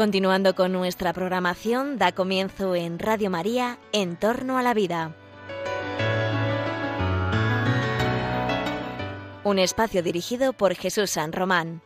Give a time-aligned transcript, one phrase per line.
[0.00, 5.14] Continuando con nuestra programación, da comienzo en Radio María, En torno a la vida.
[9.44, 11.82] Un espacio dirigido por Jesús San Román.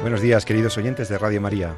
[0.00, 1.74] Buenos días, queridos oyentes de Radio María.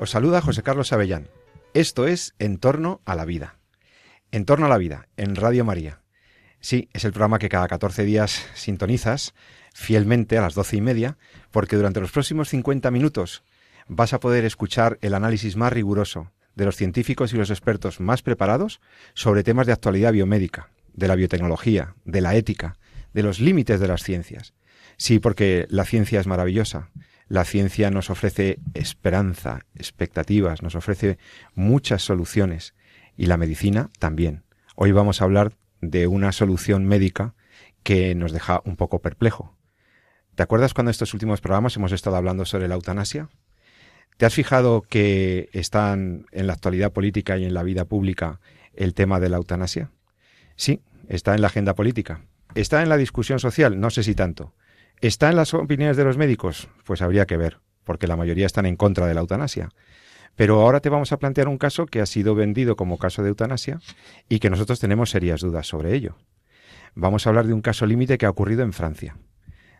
[0.00, 1.28] Os saluda José Carlos Avellán.
[1.74, 3.58] Esto es En torno a la vida.
[4.32, 6.00] En torno a la vida, en Radio María.
[6.60, 9.34] Sí, es el programa que cada 14 días sintonizas
[9.74, 11.18] fielmente a las doce y media,
[11.50, 13.44] porque durante los próximos 50 minutos
[13.86, 18.22] vas a poder escuchar el análisis más riguroso de los científicos y los expertos más
[18.22, 18.80] preparados
[19.14, 22.76] sobre temas de actualidad biomédica, de la biotecnología, de la ética,
[23.12, 24.54] de los límites de las ciencias.
[24.96, 26.88] Sí, porque la ciencia es maravillosa,
[27.28, 31.18] la ciencia nos ofrece esperanza, expectativas, nos ofrece
[31.54, 32.74] muchas soluciones
[33.16, 34.44] y la medicina también.
[34.74, 37.34] Hoy vamos a hablar de una solución médica
[37.82, 39.56] que nos deja un poco perplejo.
[40.34, 43.28] ¿Te acuerdas cuando en estos últimos programas hemos estado hablando sobre la eutanasia?
[44.16, 48.40] ¿Te has fijado que están en la actualidad política y en la vida pública
[48.74, 49.90] el tema de la eutanasia?
[50.56, 52.22] Sí, está en la agenda política.
[52.54, 54.54] Está en la discusión social, no sé si tanto.
[55.00, 56.68] ¿Está en las opiniones de los médicos?
[56.84, 59.68] Pues habría que ver, porque la mayoría están en contra de la eutanasia.
[60.34, 63.28] Pero ahora te vamos a plantear un caso que ha sido vendido como caso de
[63.28, 63.80] eutanasia
[64.28, 66.16] y que nosotros tenemos serias dudas sobre ello.
[66.94, 69.16] Vamos a hablar de un caso límite que ha ocurrido en Francia,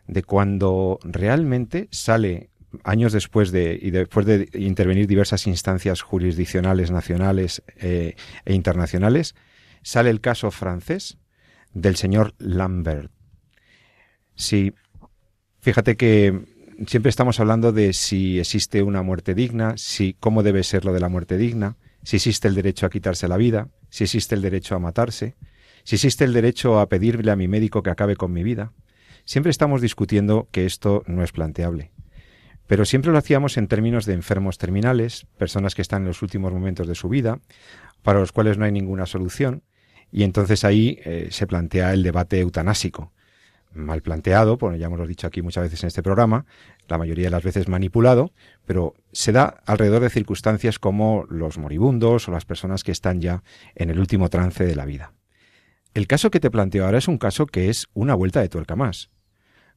[0.07, 2.49] de cuando realmente sale
[2.83, 9.35] años después de y después de intervenir diversas instancias jurisdiccionales nacionales eh, e internacionales,
[9.81, 11.17] sale el caso francés
[11.73, 13.11] del señor Lambert.
[14.35, 14.73] Si
[15.61, 16.45] Fíjate que
[16.87, 21.01] siempre estamos hablando de si existe una muerte digna, si cómo debe ser lo de
[21.01, 24.75] la muerte digna, si existe el derecho a quitarse la vida, si existe el derecho
[24.75, 25.35] a matarse,
[25.83, 28.71] si existe el derecho a pedirle a mi médico que acabe con mi vida.
[29.25, 31.91] Siempre estamos discutiendo que esto no es planteable.
[32.65, 36.53] Pero siempre lo hacíamos en términos de enfermos terminales, personas que están en los últimos
[36.53, 37.39] momentos de su vida,
[38.01, 39.63] para los cuales no hay ninguna solución,
[40.11, 43.11] y entonces ahí eh, se plantea el debate eutanásico
[43.73, 46.45] mal planteado, bueno, ya hemos dicho aquí muchas veces en este programa,
[46.87, 48.31] la mayoría de las veces manipulado,
[48.65, 53.43] pero se da alrededor de circunstancias como los moribundos o las personas que están ya
[53.75, 55.13] en el último trance de la vida.
[55.93, 58.75] El caso que te planteo ahora es un caso que es una vuelta de tuerca
[58.75, 59.09] más.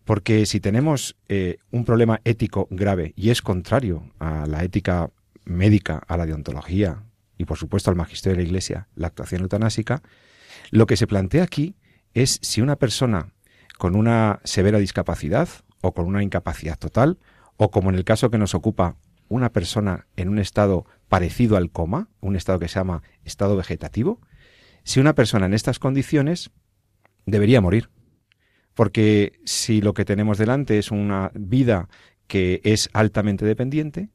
[0.05, 5.11] Porque si tenemos eh, un problema ético grave y es contrario a la ética
[5.45, 7.05] médica, a la deontología
[7.39, 10.03] y por supuesto al magisterio de la Iglesia, la actuación eutanásica,
[10.71, 11.77] lo que se plantea aquí
[12.15, 13.32] es si una persona
[13.83, 15.49] con una severa discapacidad
[15.81, 17.19] o con una incapacidad total,
[17.57, 18.95] o como en el caso que nos ocupa
[19.27, 24.21] una persona en un estado parecido al coma, un estado que se llama estado vegetativo,
[24.85, 26.53] si una persona en estas condiciones
[27.27, 27.91] debería morir.
[28.75, 31.89] Porque si lo que tenemos delante es una vida
[32.29, 34.11] que es altamente dependiente,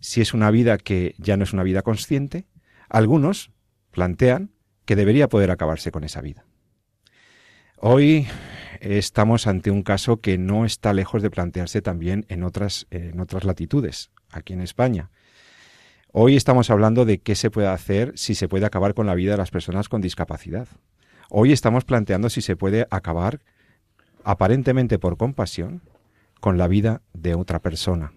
[0.00, 2.48] si es una vida que ya no es una vida consciente,
[2.88, 3.52] algunos
[3.92, 4.50] plantean
[4.86, 6.46] que debería poder acabarse con esa vida.
[7.76, 8.26] Hoy
[8.84, 12.86] estamos ante un caso que no está lejos de plantearse también en otras,
[13.42, 15.10] latitudes, aquí en España.
[16.12, 19.32] Hoy estamos hablando de qué se puede hacer si se puede acabar con la vida
[19.32, 20.68] de las personas con discapacidad.
[21.30, 23.40] Hoy estamos planteando si se puede acabar,
[24.22, 25.80] aparentemente por compasión,
[26.40, 28.12] con la vida de otra persona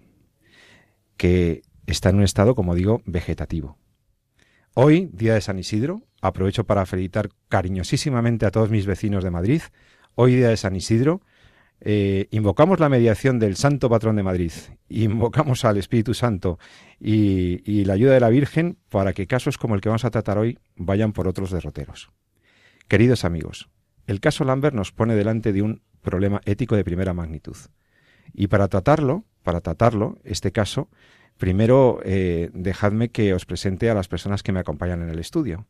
[1.16, 3.78] que está en un estado, como digo, vegetativo.
[4.74, 9.62] Hoy, día de San Isidro, aprovecho para felicitar cariñosísimamente a todos mis vecinos de Madrid,
[10.20, 11.22] hoy día de San Isidro,
[11.80, 14.50] eh, invocamos la mediación del Santo Patrón de Madrid,
[14.88, 16.58] invocamos al Espíritu Santo
[16.98, 20.36] y, la ayuda de la Virgen para que casos como el que vamos a tratar
[20.36, 22.10] hoy vayan por otros derroteros.
[22.88, 23.70] Queridos amigos,
[24.08, 27.56] el caso Lambert nos pone delante de un problema ético de primera magnitud.
[28.34, 30.90] Y para tratarlo, para tratarlo, este caso,
[31.36, 35.68] primero eh, dejadme que os presente a las personas que me acompañan en el estudio.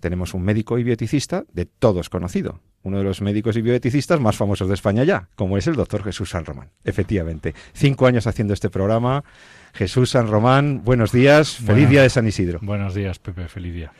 [0.00, 4.36] Tenemos un médico y bioticista de todos conocido, uno de los médicos y bioeticistas más
[4.36, 6.70] famosos de España ya, como es el doctor Jesús San Román.
[6.84, 9.24] Efectivamente, cinco años haciendo este programa.
[9.74, 12.58] Jesús San Román, buenos días, feliz día de San Isidro.
[12.62, 13.92] Buenos días, Pepe, feliz día.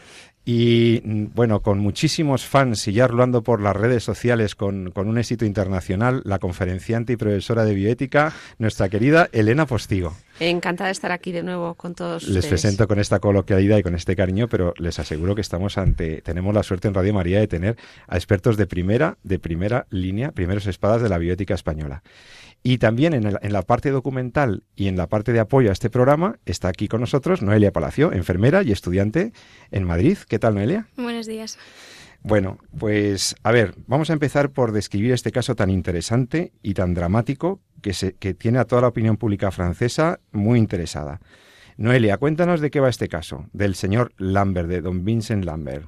[0.50, 1.02] Y
[1.34, 5.44] bueno, con muchísimos fans y ya rolando por las redes sociales con, con, un éxito
[5.44, 10.16] internacional, la conferenciante y profesora de bioética, nuestra querida Elena Postigo.
[10.40, 12.22] Encantada de estar aquí de nuevo con todos.
[12.22, 12.46] Les ustedes.
[12.46, 16.54] presento con esta coloquialidad y con este cariño, pero les aseguro que estamos ante, tenemos
[16.54, 20.66] la suerte en Radio María de tener a expertos de primera, de primera línea, primeros
[20.66, 22.02] espadas de la bioética española.
[22.68, 25.88] Y también en, en, la parte documental y en la parte de apoyo a este
[25.88, 29.32] programa está aquí con nosotros Noelia Palacio, enfermera y estudiante
[29.70, 30.18] en Madrid.
[30.28, 30.86] ¿Qué tal, Noelia?
[30.98, 31.58] Buenos días.
[32.20, 36.92] Bueno, pues a ver, vamos a empezar por describir este caso tan interesante y tan
[36.92, 41.22] dramático que, se, que tiene a toda la opinión pública francesa muy interesada.
[41.78, 45.86] Noelia, cuéntanos de qué va este caso, del señor Lambert, de don Vincent Lambert.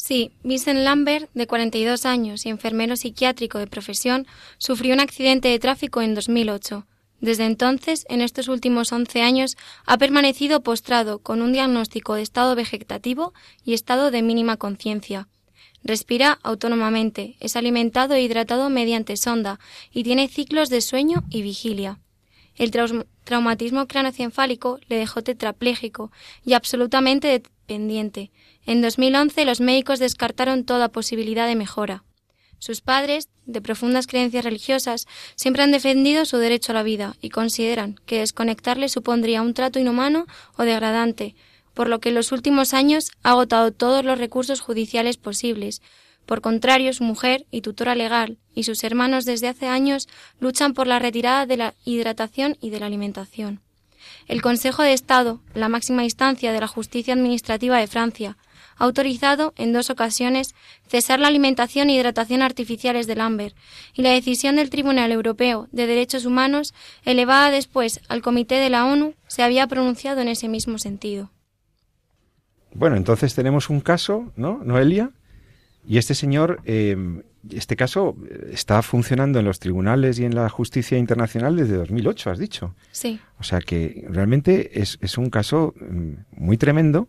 [0.00, 5.58] Sí, Vincent Lambert, de 42 años y enfermero psiquiátrico de profesión, sufrió un accidente de
[5.58, 6.86] tráfico en 2008.
[7.20, 9.56] Desde entonces, en estos últimos 11 años,
[9.86, 13.34] ha permanecido postrado con un diagnóstico de estado vegetativo
[13.64, 15.26] y estado de mínima conciencia.
[15.82, 19.58] Respira autónomamente, es alimentado e hidratado mediante sonda
[19.90, 21.98] y tiene ciclos de sueño y vigilia.
[22.54, 22.70] El
[23.24, 26.12] traumatismo craneoencefálico le dejó tetrapléjico
[26.44, 32.04] y absolutamente En 2011 los médicos descartaron toda posibilidad de mejora.
[32.58, 35.06] Sus padres, de profundas creencias religiosas,
[35.36, 39.78] siempre han defendido su derecho a la vida y consideran que desconectarle supondría un trato
[39.78, 40.26] inhumano
[40.56, 41.36] o degradante,
[41.74, 45.80] por lo que en los últimos años ha agotado todos los recursos judiciales posibles.
[46.26, 50.08] Por contrario, su mujer y tutora legal y sus hermanos desde hace años
[50.40, 53.60] luchan por la retirada de la hidratación y de la alimentación.
[54.28, 58.36] El Consejo de Estado, la máxima instancia de la justicia administrativa de Francia,
[58.76, 60.54] ha autorizado en dos ocasiones
[60.86, 63.54] cesar la alimentación e hidratación artificiales del Amber,
[63.94, 66.74] y la decisión del Tribunal Europeo de Derechos Humanos,
[67.06, 71.30] elevada después al Comité de la ONU, se había pronunciado en ese mismo sentido.
[72.74, 75.10] Bueno, entonces tenemos un caso, ¿no, Noelia?
[75.88, 78.14] Y este señor, eh, este caso
[78.52, 82.74] está funcionando en los tribunales y en la justicia internacional desde 2008, has dicho.
[82.90, 83.18] Sí.
[83.38, 87.08] O sea que realmente es, es un caso mm, muy tremendo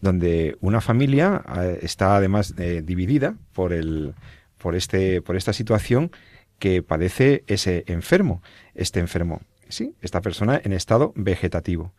[0.00, 4.14] donde una familia eh, está además eh, dividida por el
[4.58, 6.10] por este por esta situación
[6.58, 8.42] que padece ese enfermo,
[8.74, 11.92] este enfermo, sí, esta persona en estado vegetativo.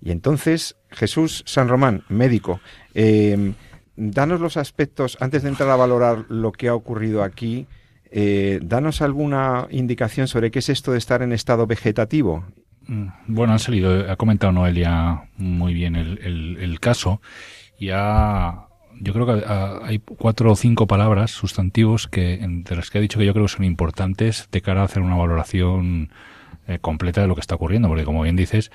[0.00, 2.60] Y entonces, Jesús San Román, médico,
[2.94, 3.54] eh,
[3.96, 7.66] danos los aspectos, antes de entrar a valorar lo que ha ocurrido aquí,
[8.10, 12.44] eh, danos alguna indicación sobre qué es esto de estar en estado vegetativo.
[12.86, 17.22] Mm, bueno, han salido, ha comentado Noelia muy bien el, caso
[17.78, 18.66] y ha,
[19.00, 23.18] yo creo que hay cuatro o cinco palabras, sustantivos, que de las que ha dicho
[23.18, 26.10] que yo creo que son importantes de cara a hacer una valoración
[26.66, 28.70] eh, completa de lo que está ocurriendo, porque como bien dices,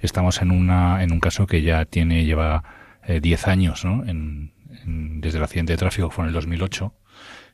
[0.00, 2.64] estamos en, una, en un caso que ya tiene, lleva
[3.08, 4.04] 10 eh, años, ¿no?
[4.04, 4.53] En,
[4.86, 6.92] desde el accidente de tráfico, fue en el 2008,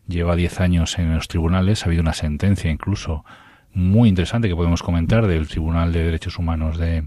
[0.06, 3.24] lleva 10 años en los tribunales, ha habido una sentencia incluso
[3.72, 7.04] muy interesante que podemos comentar del Tribunal de Derechos Humanos de,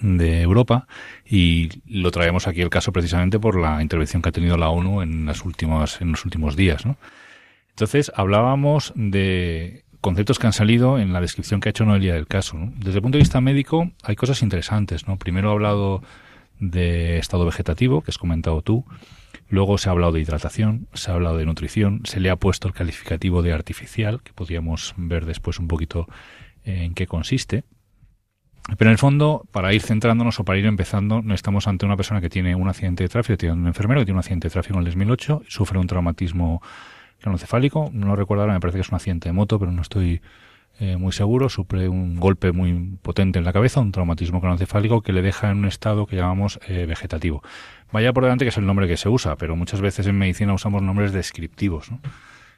[0.00, 0.86] Europa
[1.26, 5.02] y lo traemos aquí el caso precisamente por la intervención que ha tenido la ONU
[5.02, 6.96] en las últimas en los últimos días, ¿no?
[7.70, 12.28] Entonces hablábamos de conceptos que han salido en la descripción que ha hecho Noelia del
[12.28, 12.56] caso.
[12.76, 15.04] Desde el punto de vista médico hay cosas interesantes.
[15.18, 16.02] Primero ha hablado
[16.60, 18.84] de estado vegetativo, que has comentado tú.
[19.48, 22.68] Luego se ha hablado de hidratación, se ha hablado de nutrición, se le ha puesto
[22.68, 26.06] el calificativo de artificial, que podríamos ver después un poquito
[26.64, 27.64] en qué consiste.
[28.76, 31.96] Pero en el fondo, para ir centrándonos o para ir empezando, no estamos ante una
[31.96, 34.52] persona que tiene un accidente de tráfico, tiene un enfermero que tiene un accidente de
[34.52, 36.60] tráfico en el 2008, sufre un traumatismo
[37.20, 39.80] craneoencefálico, no lo recuerdo ahora, me parece que es un accidente de moto, pero no
[39.80, 40.20] estoy
[40.80, 45.12] eh, muy seguro, sufre un golpe muy potente en la cabeza, un traumatismo craneoencefálico que
[45.12, 47.42] le deja en un estado que llamamos eh, vegetativo.
[47.92, 50.52] Vaya por delante que es el nombre que se usa, pero muchas veces en medicina
[50.52, 51.90] usamos nombres descriptivos.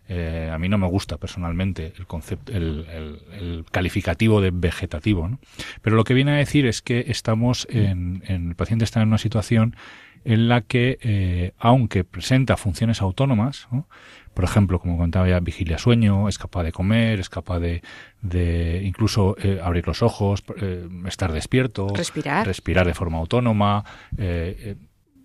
[0.08, 2.84] Eh, a mí no me gusta personalmente el concepto, el,
[3.32, 5.38] el, calificativo de vegetativo, ¿no?
[5.82, 9.08] Pero lo que viene a decir es que estamos en, en el paciente está en
[9.08, 9.76] una situación
[10.24, 13.86] en la que, aunque presenta funciones autónomas, ¿no?
[14.34, 17.82] por ejemplo, como contaba ya, vigilia sueño, es capaz de comer, es capaz de,
[18.22, 23.84] de incluso eh, abrir los ojos, eh, estar despierto, respirar, respirar de forma autónoma.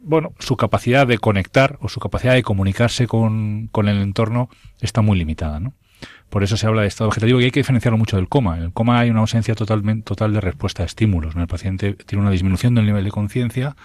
[0.08, 5.02] Bueno, su capacidad de conectar o su capacidad de comunicarse con, con el entorno está
[5.02, 5.74] muy limitada, ¿no?
[6.30, 8.56] Por eso se habla de estado vegetativo y hay que diferenciarlo mucho del coma.
[8.58, 11.36] En el coma hay una ausencia totalmente, total de respuesta a estímulos.
[11.36, 13.76] El paciente tiene una disminución del nivel de conciencia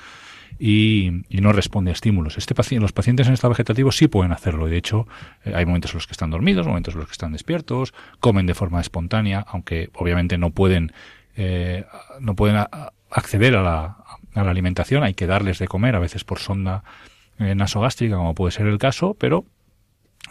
[0.59, 2.37] y, no responde a estímulos.
[2.37, 4.67] Este paciente, los pacientes en estado vegetativo sí pueden hacerlo.
[4.67, 5.09] De hecho,
[5.47, 8.45] eh, hay momentos en los que están dormidos, momentos en los que están despiertos, comen
[8.45, 10.93] de forma espontánea, aunque obviamente no pueden,
[11.35, 11.87] eh,
[12.21, 12.59] no pueden
[13.11, 13.97] acceder a la,
[14.35, 15.03] a la alimentación.
[15.03, 16.85] Hay que darles de comer, a veces por sonda
[17.39, 19.45] eh, nasogástrica, como puede ser el caso, pero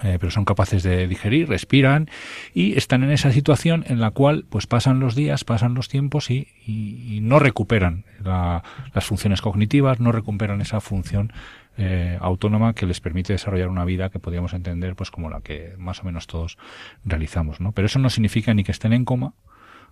[0.03, 2.09] eh, pero son capaces de digerir, respiran
[2.53, 6.29] y están en esa situación en la cual pues pasan los días, pasan los tiempos
[6.29, 11.33] y, y, no recuperan las funciones cognitivas, no recuperan esa función
[11.77, 15.73] eh, autónoma que les permite desarrollar una vida que podríamos entender pues como la que
[15.77, 16.57] más o menos todos
[17.03, 17.73] realizamos, ¿no?
[17.73, 19.33] Pero eso no significa ni que estén en coma,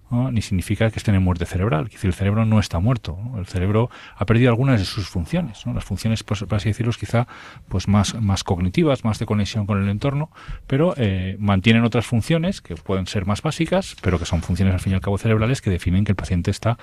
[0.10, 1.86] ni significa que estén en muerte cerebral.
[1.86, 3.18] Decir, el cerebro no está muerto.
[3.38, 5.66] El cerebro ha perdido algunas de sus funciones.
[5.66, 7.28] Las funciones, pues, por así decirlo, quizá
[7.68, 10.30] pues más, más cognitivas, más de conexión con el entorno,
[10.66, 14.80] pero eh, mantienen otras funciones que pueden ser más básicas, pero que son funciones al
[14.80, 16.78] fin y al cabo cerebrales que definen que el paciente está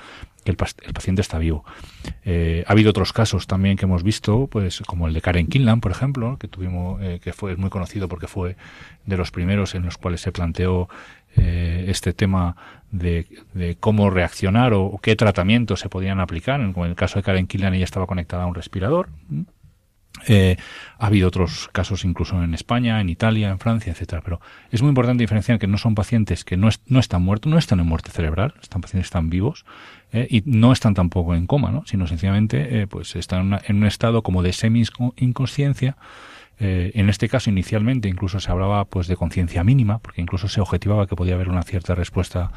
[0.44, 1.64] que el, paciente está vivo.
[2.24, 5.80] Eh, ha habido otros casos también que hemos visto, pues como el de Karen Kinlan,
[5.80, 8.56] por ejemplo, que tuvimos, eh, que fue muy conocido porque fue
[9.06, 10.88] de los primeros en los cuales se planteó
[11.36, 12.56] eh, este tema
[12.90, 13.26] de,
[13.80, 16.60] cómo reaccionar o, qué tratamientos se podían aplicar.
[16.60, 19.08] En, el caso de Karen Killian, ella estaba conectada a un respirador.
[20.28, 20.56] Eh,
[20.98, 24.22] ha habido otros casos incluso en España, en Italia, en Francia, etcétera.
[24.22, 27.58] Pero es muy importante diferenciar que no son pacientes que no, no están muertos, no
[27.58, 29.64] están en muerte cerebral, están pacientes están vivos
[30.12, 31.82] eh, y no están tampoco en coma, ¿no?
[31.86, 34.84] sino sencillamente pues están en, un estado como de semi
[35.16, 35.96] inconsciencia
[36.58, 40.60] eh, en este caso, inicialmente, incluso se hablaba pues de conciencia mínima, porque incluso se
[40.60, 42.52] objetivaba que podía haber una cierta respuesta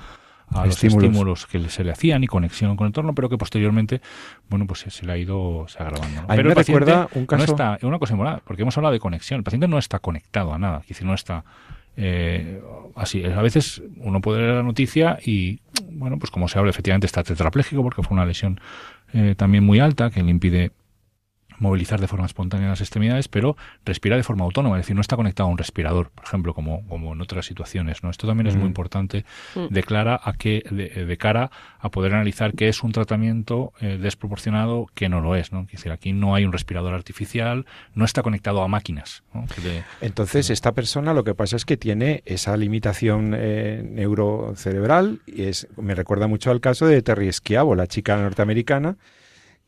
[0.50, 1.46] a los estímulos.
[1.46, 4.02] que se le hacían y conexión con el entorno, pero que posteriormente,
[4.50, 6.24] bueno, pues se, le ha ido se agravando.
[6.28, 7.46] pero me recuerda un caso...
[7.46, 10.54] no está, una cosa moral, porque hemos hablado de conexión, el paciente no está conectado
[10.54, 11.44] a nada, es decir, no está
[11.98, 12.62] eh,
[12.96, 13.26] así.
[13.26, 15.60] A veces uno puede leer la noticia y,
[15.92, 18.60] bueno, pues como se habla, efectivamente está tetrapléjico porque fue una lesión
[19.14, 20.72] eh, también muy alta que le impide
[21.60, 25.16] movilizar de forma espontánea las extremidades, pero respira de forma autónoma, es decir, no está
[25.16, 28.04] conectado a un respirador, por ejemplo, como, como en otras situaciones.
[28.04, 28.10] ¿no?
[28.10, 28.68] Esto también es muy mm.
[28.68, 29.68] importante mm.
[29.74, 29.84] de,
[30.22, 31.50] a que, de, cara
[31.80, 35.52] a poder analizar qué es un tratamiento eh, desproporcionado, que no lo es.
[35.52, 35.62] ¿no?
[35.62, 39.24] Es decir, aquí no hay un respirador artificial, no está conectado a máquinas.
[40.02, 45.68] Entonces, esta persona lo que pasa es que tiene esa limitación eh, neurocerebral, y es,
[45.78, 48.98] me recuerda mucho al caso de Terry Schiavo, la chica norteamericana,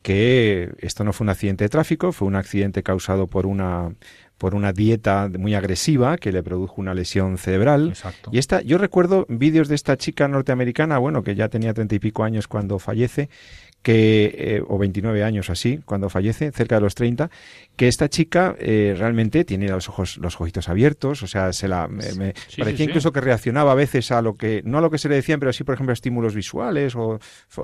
[0.02, 3.92] que esto no fue un accidente de tráfico, fue un accidente causado por una
[4.40, 7.92] por una dieta muy agresiva que le produjo una lesión cerebral.
[8.32, 11.98] Y esta, yo recuerdo vídeos de esta chica norteamericana, bueno, que ya tenía treinta y
[11.98, 13.28] pico años cuando fallece,
[13.82, 17.30] que, eh, o 29 años así, cuando fallece, cerca de los 30,
[17.76, 21.88] que esta chica eh, realmente tiene los ojos, los ojitos abiertos, o sea, se la,
[21.88, 25.08] me, parecía incluso que reaccionaba a veces a lo que, no a lo que se
[25.08, 27.18] le decían, pero sí, por ejemplo, a estímulos visuales o,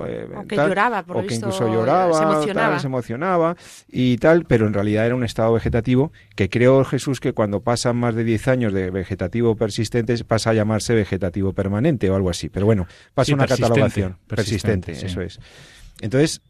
[0.07, 2.79] eh, que lloraba, por o que incluso lloraba, se emocionaba.
[2.79, 3.55] se emocionaba
[3.87, 7.97] y tal, pero en realidad era un estado vegetativo que creo Jesús que cuando pasan
[7.97, 12.49] más de 10 años de vegetativo persistente pasa a llamarse vegetativo permanente o algo así,
[12.49, 15.39] pero bueno, pasa una catalogación persistente eso es.
[16.01, 16.41] Entonces,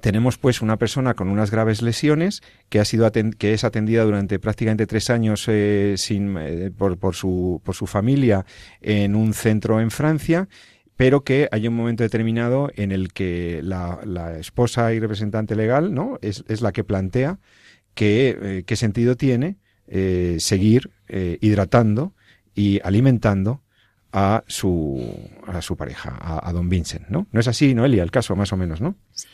[0.00, 4.38] tenemos pues una persona con unas graves lesiones que ha sido que es atendida durante
[4.38, 8.46] prácticamente tres años eh, sin, eh, por, su, por su familia
[8.80, 10.48] en un centro en Francia
[10.96, 15.94] pero que hay un momento determinado en el que la, la esposa y representante legal
[15.94, 17.38] no es, es la que plantea
[17.94, 19.58] que eh, qué sentido tiene
[20.38, 20.88] seguir
[21.40, 22.14] hidratando
[22.54, 23.60] y alimentando
[24.12, 27.26] a su, a su pareja, a, don Vincent, ¿no?
[27.30, 28.96] No es así, Noelia, el caso, más o menos, ¿no?
[29.12, 29.26] Sí.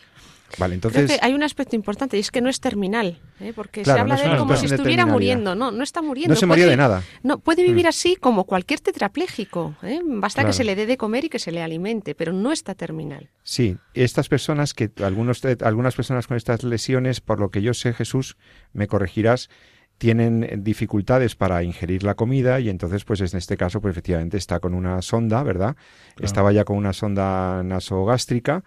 [0.59, 1.19] Vale, entonces...
[1.23, 3.53] hay un aspecto importante y es que no es terminal, ¿eh?
[3.55, 5.55] porque se habla de él como si estuviera muriendo.
[5.55, 6.35] No, no está muriendo.
[6.35, 7.03] No se moría de nada.
[7.23, 7.89] No, puede vivir mm.
[7.89, 9.75] así como cualquier tetrapléjico.
[9.83, 10.01] ¿eh?
[10.05, 12.75] Basta que se le dé de comer y que se le alimente, pero no está
[12.75, 13.29] terminal.
[13.43, 17.93] Sí, estas personas que algunos, algunas personas con estas lesiones, por lo que yo sé,
[17.93, 18.37] Jesús,
[18.73, 19.51] me corregirás,
[19.99, 24.61] tienen dificultades para ingerir la comida y entonces pues en este caso pues efectivamente está
[24.61, 25.77] con una sonda, ¿verdad?
[26.21, 28.63] Estaba ya con una sonda nasogástrica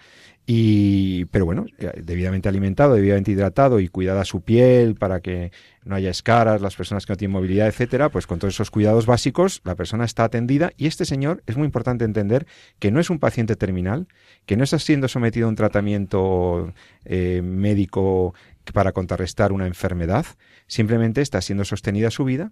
[0.52, 5.52] y pero bueno, eh, debidamente alimentado, debidamente hidratado y cuidada su piel para que
[5.84, 9.06] no haya escaras, las personas que no tienen movilidad, etcétera, pues con todos esos cuidados
[9.06, 12.48] básicos la persona está atendida y este señor es muy importante entender
[12.80, 14.08] que no es un paciente terminal,
[14.48, 16.74] que no está siendo sometido a un tratamiento
[17.06, 18.34] eh, médico
[18.72, 20.26] para contrarrestar una enfermedad,
[20.68, 22.52] simplemente está siendo sostenida su vida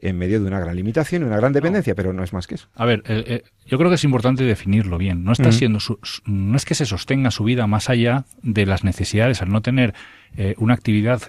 [0.00, 2.56] en medio de una gran limitación y una gran dependencia, pero no es más que
[2.56, 2.68] eso.
[2.74, 5.24] A ver, eh, eh, yo creo que es importante definirlo bien.
[5.24, 5.78] No está siendo
[6.26, 9.94] no es que se sostenga su vida más allá de las necesidades al no tener
[10.36, 11.22] eh, una actividad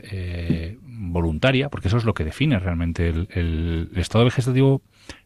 [0.97, 4.81] voluntaria, porque eso es lo que define realmente el, estado vegetativo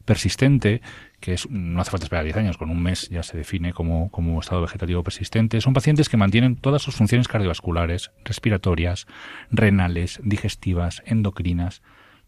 [0.06, 0.82] persistente,
[1.20, 4.10] que es, no hace falta esperar 10 años, con un mes ya se define como,
[4.12, 9.08] como estado vegetativo persistente, son pacientes que mantienen todas sus funciones cardiovasculares, respiratorias,
[9.52, 11.82] renales, digestivas, endocrinas,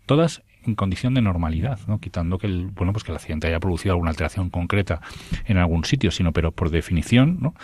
[0.05, 1.99] todas en condición de normalidad, ¿no?
[1.99, 5.01] quitando que el, bueno pues que el accidente haya producido alguna alteración concreta
[5.45, 7.55] en algún sitio, sino pero por definición, ¿no?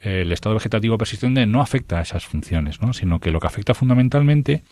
[0.00, 2.92] el estado vegetativo persistente no afecta a esas funciones, ¿no?
[2.92, 4.62] sino que lo que afecta fundamentalmente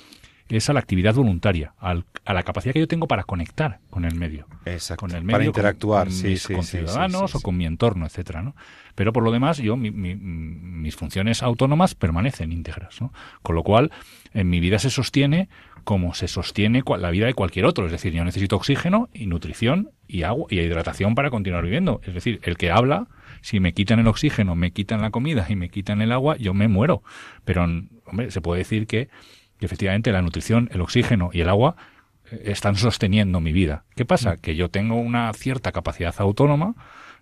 [0.49, 1.95] es a la actividad voluntaria, a
[2.33, 4.47] la capacidad que yo tengo para conectar con el medio.
[4.67, 5.01] Exacto.
[5.01, 8.43] Con el medio, para interactuar, con, sí, mis sí, conciudadanos o con mi entorno, etcétera,
[8.43, 8.55] ¿no?
[8.95, 13.13] Pero por lo demás, yo mis funciones autónomas permanecen íntegras, ¿no?
[13.43, 13.91] Con lo cual,
[14.33, 15.49] en mi vida se sostiene
[15.85, 17.87] como se sostiene la vida de cualquier otro.
[17.87, 22.01] Es decir, yo necesito oxígeno y nutrición y agua y hidratación para continuar viviendo.
[22.05, 23.07] Es decir, el que habla,
[23.43, 26.55] si me quitan el oxígeno, me quitan la comida y me quitan el agua, yo
[26.55, 27.03] me muero.
[27.45, 27.65] Pero,
[28.07, 29.09] hombre, se puede decir que,
[29.61, 31.77] efectivamente la nutrición, el oxígeno y el agua
[32.31, 33.85] eh, están sosteniendo mi vida.
[33.97, 34.35] ¿Qué pasa?
[34.35, 34.37] Mm.
[34.39, 36.75] Que yo tengo una cierta capacidad autónoma,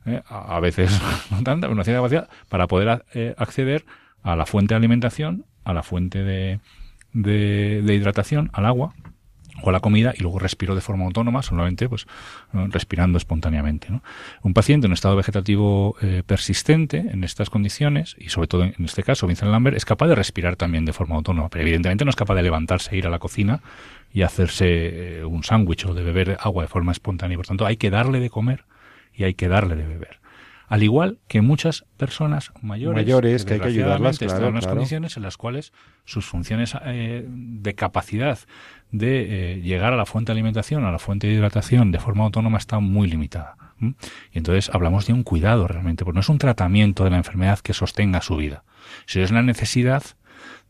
[0.06, 3.84] eh, a veces no tanta, una cierta capacidad para poder eh, acceder
[4.22, 6.60] a la fuente de alimentación, a la fuente de,
[7.12, 8.94] de, hidratación al agua
[9.60, 12.06] o la comida y luego respiro de forma autónoma, solamente pues
[12.52, 13.88] respirando espontáneamente.
[14.42, 18.84] Un paciente en un estado vegetativo eh, persistente en estas condiciones, y sobre todo en
[18.84, 22.10] este caso Vincent Lambert, es capaz de respirar también de forma autónoma, pero evidentemente no
[22.10, 23.60] es capaz de levantarse, e ir a la cocina
[24.12, 27.36] y hacerse eh, un sándwich o de beber agua de forma espontánea.
[27.36, 28.64] Por tanto, hay que darle de comer
[29.14, 30.21] y hay que darle de beber
[30.68, 35.16] al igual que muchas personas mayores, mayores que, hay que ayudarlas están en unas condiciones
[35.16, 35.72] en las cuales
[36.04, 38.38] sus funciones eh, de capacidad
[38.90, 42.24] de eh, llegar a la fuente de alimentación, a la fuente de hidratación de forma
[42.24, 43.56] autónoma está muy limitada.
[43.80, 47.58] Y entonces hablamos de un cuidado realmente, porque no es un tratamiento de la enfermedad
[47.58, 48.64] que sostenga su vida,
[49.06, 50.04] sino es la necesidad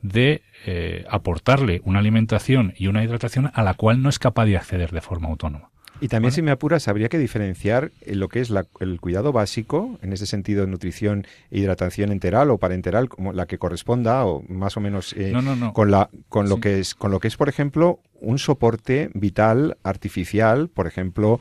[0.01, 4.57] de eh, aportarle una alimentación y una hidratación a la cual no es capaz de
[4.57, 5.72] acceder de forma autónoma.
[6.03, 10.13] Y también, si me apuras, habría que diferenciar lo que es el cuidado básico, en
[10.13, 14.81] ese sentido, nutrición e hidratación enteral o parenteral, como la que corresponda, o más o
[14.81, 15.33] menos eh,
[15.73, 19.77] con, la, con, lo que es, con lo que es, por ejemplo, un soporte vital
[19.85, 21.39] artificial, por ejemplo,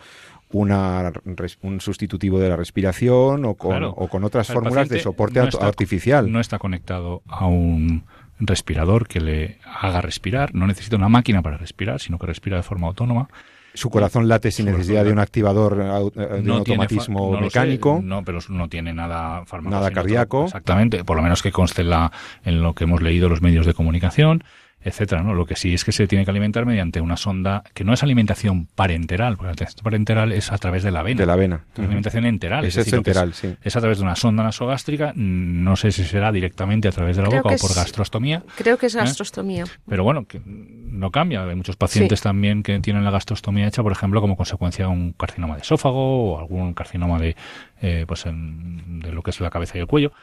[0.52, 1.12] una,
[1.64, 6.32] un sustitutivo de la respiración o con, o con otras fórmulas de soporte artificial.
[6.32, 8.04] No está conectado a un
[8.40, 12.64] respirador que le haga respirar, no necesita una máquina para respirar, sino que respira de
[12.64, 13.28] forma autónoma.
[13.74, 18.00] Su corazón late sin necesidad de un activador, eh, de un automatismo mecánico.
[18.04, 20.46] no, pero no tiene nada Nada cardíaco.
[20.46, 22.12] exactamente, por lo menos que conste la,
[22.44, 24.44] en lo que hemos leído los medios de comunicación
[24.84, 25.34] etcétera, ¿no?
[25.34, 28.02] Lo que sí es que se tiene que alimentar mediante una sonda que no es
[28.04, 31.20] alimentación parenteral, porque la alimentación parenteral es a través de la vena.
[31.20, 31.66] De la vena.
[31.74, 32.66] Es alimentación enteral.
[32.66, 33.56] Es, es enteral, sí.
[33.62, 37.24] Es a través de una sonda nasogástrica, no sé si será directamente a través de
[37.24, 38.44] la boca o por gastrostomía.
[38.56, 39.00] Creo que es ¿eh?
[39.00, 39.66] gastrostomía.
[39.88, 40.42] Pero bueno, que
[41.02, 41.44] no cambia.
[41.44, 45.12] Hay muchos pacientes también que tienen la gastrostomía hecha, por ejemplo, como consecuencia de un
[45.12, 47.36] carcinoma de esófago o algún carcinoma de,
[47.82, 50.14] eh, pues de lo que es la cabeza y el cuello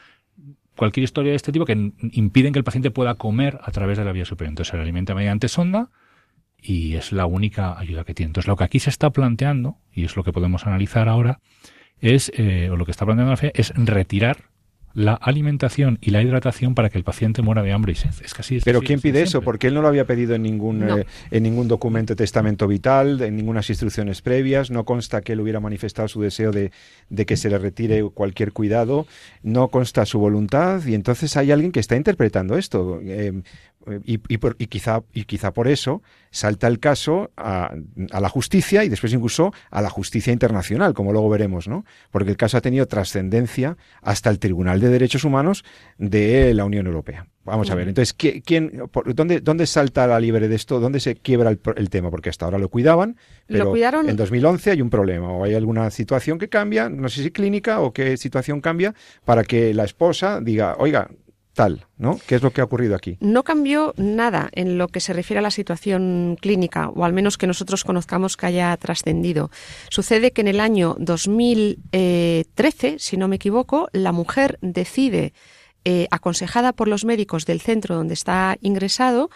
[0.79, 4.05] cualquier historia de este tipo que impiden que el paciente pueda comer a través de
[4.05, 4.53] la vía superior.
[4.53, 5.91] Entonces se le alimenta mediante sonda
[6.57, 8.29] y es la única ayuda que tiene.
[8.29, 11.41] Entonces lo que aquí se está planteando, y es lo que podemos analizar ahora,
[12.01, 14.51] es, eh, o lo que está planteando la fe, es retirar
[14.94, 18.11] la alimentación y la hidratación para que el paciente muera de hambre y sed.
[18.24, 19.42] Es casi Pero ¿quién pide eso?
[19.42, 23.20] Porque él no lo había pedido en ningún, eh, en ningún documento de testamento vital,
[23.20, 26.70] en ninguna instrucciones previas, no consta que él hubiera manifestado su deseo de,
[27.09, 29.07] de, que se le retire cualquier cuidado,
[29.42, 33.01] no consta su voluntad y entonces hay alguien que está interpretando esto.
[33.03, 33.42] Eh,
[34.05, 37.74] y, y, quizá, y quizá por eso salta el caso a,
[38.11, 41.85] a, la justicia y después incluso a la justicia internacional, como luego veremos, ¿no?
[42.11, 45.64] Porque el caso ha tenido trascendencia hasta el Tribunal de Derechos Humanos
[45.96, 47.27] de la Unión Europea.
[47.48, 48.83] Vamos a ver, entonces, ¿quién,
[49.14, 50.81] dónde, ¿dónde salta la libre de esto?
[50.81, 52.11] ¿Dónde se quiebra el, tema?
[52.11, 56.38] Porque hasta ahora lo cuidaban, pero en 2011 hay un problema o hay alguna situación
[56.38, 60.77] que cambia, no sé si clínica o qué situación cambia, para que la esposa diga,
[60.79, 61.09] oiga,
[61.97, 62.18] ¿no?
[62.27, 63.16] ¿Qué es lo que ha ocurrido aquí?
[63.21, 67.37] No cambió nada en lo que se refiere a la situación clínica, o al menos
[67.37, 69.51] que nosotros conozcamos que haya trascendido.
[69.90, 75.33] Sucede que en el año 2013, si no me equivoco, la mujer decide,
[75.85, 79.31] eh, aconsejada por los médicos del centro donde está ingresado,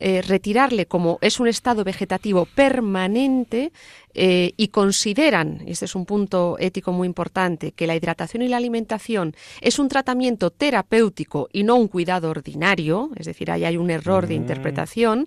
[0.00, 3.72] eh, retirarle como es un estado vegetativo permanente
[4.12, 8.48] eh, y consideran, y este es un punto ético muy importante, que la hidratación y
[8.48, 13.76] la alimentación es un tratamiento terapéutico y no un cuidado ordinario, es decir, ahí hay
[13.76, 14.42] un error de mm.
[14.42, 15.26] interpretación,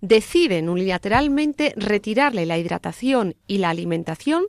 [0.00, 4.44] deciden unilateralmente retirarle la hidratación y la alimentación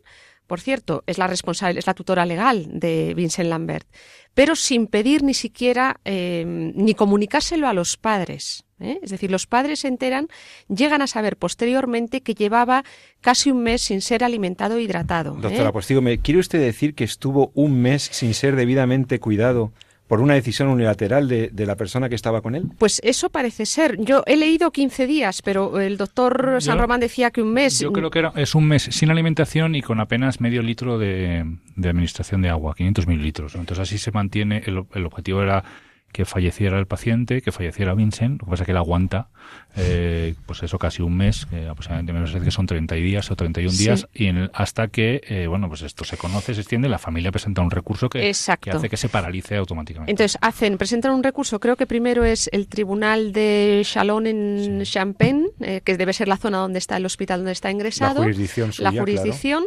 [0.48, 3.86] por cierto, es la responsable, es la tutora legal de Vincent Lambert,
[4.34, 8.64] pero sin pedir ni siquiera eh, ni comunicárselo a los padres.
[8.80, 9.00] ¿Eh?
[9.02, 10.28] Es decir, los padres se enteran,
[10.68, 12.84] llegan a saber posteriormente que llevaba
[13.22, 15.36] casi un mes sin ser alimentado e hidratado.
[15.38, 15.42] ¿eh?
[15.42, 19.72] Doctora, pues digo, ¿me quiere usted decir que estuvo un mes sin ser debidamente cuidado?
[20.08, 22.72] por una decisión unilateral de, la persona que estaba con él?
[22.78, 23.98] Pues eso parece ser.
[24.00, 27.80] Yo he leído 15 días, pero el doctor San Román decía que un mes.
[27.80, 31.46] Yo creo que era, es un mes sin alimentación y con apenas medio litro de,
[31.78, 33.56] administración de agua, 500 mililitros.
[33.56, 35.66] Entonces así se mantiene, el, el objetivo era
[36.12, 39.30] que falleciera el paciente, que falleciera Vincent, lo que pasa es que él aguanta,
[39.76, 44.08] eh, pues eso casi un mes, aproximadamente menos que son 30 días o 31 días,
[44.14, 47.62] y en hasta que, eh, bueno, pues esto se conoce, se extiende, la familia presenta
[47.62, 48.20] un recurso que,
[48.62, 50.12] que, hace que se paralice automáticamente.
[50.12, 55.48] Entonces, hacen, presentan un recurso, creo que primero es el Tribunal de Chalon en Champagne,
[55.60, 58.22] eh, que debe ser la zona donde está el hospital donde está ingresado.
[58.22, 59.66] La jurisdicción La jurisdicción.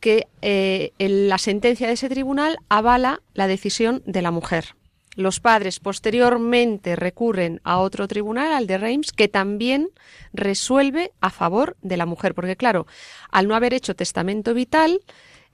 [0.00, 0.26] que
[0.98, 4.74] la sentencia de ese tribunal avala la decisión de la mujer.
[5.16, 9.88] Los padres posteriormente recurren a otro tribunal, al de Reims, que también
[10.32, 12.86] resuelve a favor de la mujer, porque claro,
[13.30, 15.00] al no haber hecho testamento vital,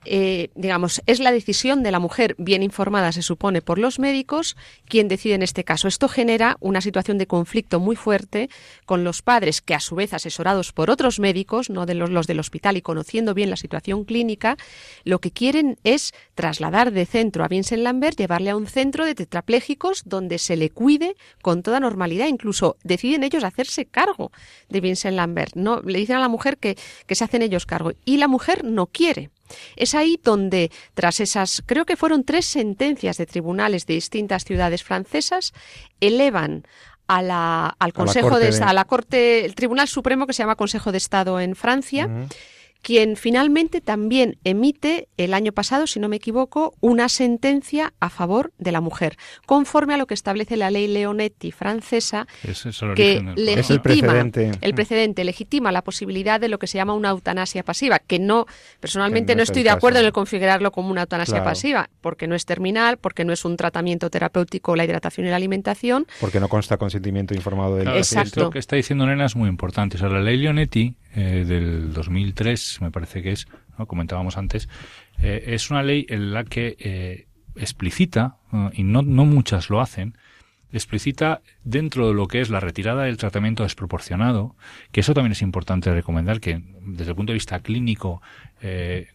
[0.05, 4.57] eh, digamos, es la decisión de la mujer bien informada, se supone, por los médicos,
[4.85, 5.87] quien decide en este caso.
[5.87, 8.49] Esto genera una situación de conflicto muy fuerte
[8.85, 12.39] con los padres, que a su vez, asesorados por otros médicos, no de los, del
[12.39, 14.57] hospital y conociendo bien la situación clínica,
[15.03, 19.15] lo que quieren es trasladar de centro a Vincent Lambert, llevarle a un centro de
[19.15, 22.27] tetraplégicos donde se le cuide con toda normalidad.
[22.27, 24.31] Incluso deciden ellos hacerse cargo
[24.69, 25.55] de Vincent Lambert.
[25.55, 27.91] No, le dicen a la mujer que, que se hacen ellos cargo.
[28.05, 29.29] Y la mujer no quiere.
[29.75, 34.83] Es ahí donde, tras esas, creo que fueron tres sentencias de tribunales de distintas ciudades
[34.83, 35.53] francesas,
[35.99, 36.65] elevan
[37.07, 40.91] a la, al Consejo de, a la Corte, el Tribunal Supremo que se llama Consejo
[40.91, 42.09] de Estado en Francia
[42.81, 48.51] quien finalmente también emite el año pasado, si no me equivoco, una sentencia a favor
[48.57, 52.27] de la mujer, conforme a lo que establece la ley Leonetti francesa,
[52.95, 54.19] que legitima
[54.61, 55.23] el precedente.
[55.23, 58.45] legitima la posibilidad de lo que se llama una eutanasia pasiva, que no
[58.79, 62.45] personalmente no, estoy de acuerdo en el configurarlo como una eutanasia pasiva, porque no es
[62.45, 66.77] terminal, porque no es un tratamiento terapéutico la hidratación y la alimentación, porque no consta
[66.77, 68.41] consentimiento informado del Exacto.
[68.41, 71.93] Lo que está diciendo Nena es muy importante, o sea, la ley Leonetti eh, del
[71.93, 73.47] 2003, me parece que es,
[73.77, 73.85] ¿no?
[73.85, 74.69] comentábamos antes,
[75.21, 78.37] eh, es una ley en la que eh, explicita,
[78.73, 80.17] y no, no muchas lo hacen,
[80.71, 84.55] explicita dentro de lo que es la retirada del tratamiento desproporcionado,
[84.93, 88.21] que eso también es importante recomendar, que desde el punto de vista clínico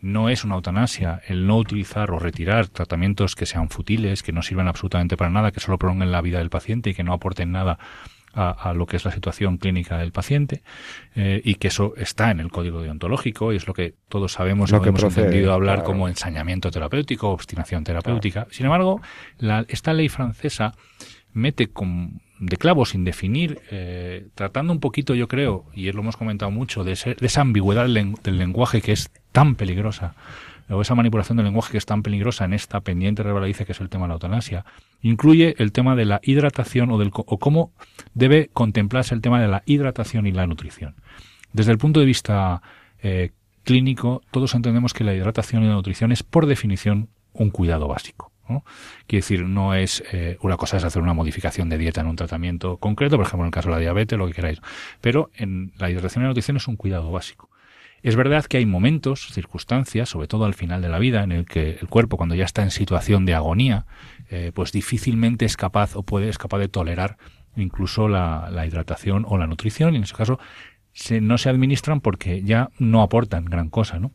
[0.02, 4.42] no es una eutanasia el no utilizar o retirar tratamientos que sean futiles, que no
[4.42, 7.52] sirvan absolutamente para nada, que solo prolonguen la vida del paciente y que no aporten
[7.52, 7.78] nada
[8.36, 10.62] a, lo que es la situación clínica del paciente
[11.14, 14.70] eh, y que eso está en el código deontológico y es lo que todos sabemos
[14.70, 18.46] lo que hemos entendido hablar como ensañamiento terapéutico, obstinación terapéutica.
[18.50, 19.00] Sin embargo,
[19.38, 20.74] la, esta ley francesa
[21.32, 26.16] mete con, de clavo sin definir, eh, tratando un poquito, yo creo, y lo hemos
[26.16, 30.14] comentado mucho, de, de esa ambigüedad del lenguaje que es tan peligrosa
[30.68, 33.80] o esa manipulación del lenguaje que es tan peligrosa en esta pendiente rebaladiza que es
[33.80, 34.64] el tema de la eutanasia,
[35.00, 37.72] incluye el tema de la hidratación o, del, o cómo
[38.14, 40.96] debe contemplarse el tema de la hidratación y la nutrición.
[41.52, 42.62] Desde el punto de vista
[43.02, 43.30] eh,
[43.64, 48.32] clínico, todos entendemos que la hidratación y la nutrición es por definición un cuidado básico.
[48.48, 48.64] ¿no?
[49.06, 52.16] Quiere decir, no es eh, una cosa es hacer una modificación de dieta en un
[52.16, 54.60] tratamiento concreto, por ejemplo en el caso de la diabetes, lo que queráis,
[55.00, 57.50] pero en la hidratación y la nutrición es un cuidado básico.
[58.06, 61.44] Es verdad que hay momentos, circunstancias, sobre todo al final de la vida, en el
[61.44, 63.84] que el cuerpo, cuando ya está en situación de agonía,
[64.30, 67.16] eh, pues difícilmente es capaz o puede es capaz de tolerar
[67.56, 70.38] incluso la, hidratación o la nutrición, y en ese caso
[70.92, 74.12] se, no se administran porque ya no aportan gran cosa, ¿no?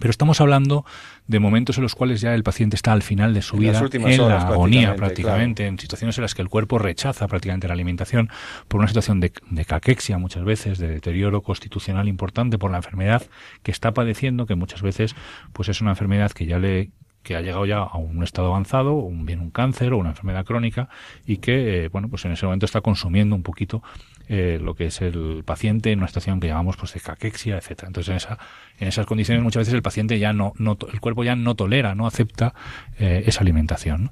[0.00, 0.84] Pero estamos hablando
[1.26, 4.28] de momentos en los cuales ya el paciente está al final de su vida, en
[4.28, 8.30] la agonía prácticamente, en situaciones en las que el cuerpo rechaza prácticamente la alimentación
[8.68, 13.22] por una situación de, de, caquexia muchas veces, de deterioro constitucional importante por la enfermedad
[13.62, 15.16] que está padeciendo, que muchas veces
[15.52, 16.90] pues es una enfermedad que ya le
[17.22, 20.46] que ha llegado ya a un estado avanzado, un, bien un cáncer o una enfermedad
[20.46, 20.88] crónica
[21.26, 23.82] y que, eh, bueno, pues en ese momento está consumiendo un poquito
[24.28, 27.88] eh, lo que es el paciente en una situación que llamamos pues de caquexia, etcétera.
[27.88, 28.38] Entonces en esa
[28.78, 31.94] en esas condiciones muchas veces el paciente ya no, no el cuerpo ya no tolera,
[31.94, 32.54] no acepta
[32.98, 34.10] eh, esa alimentación.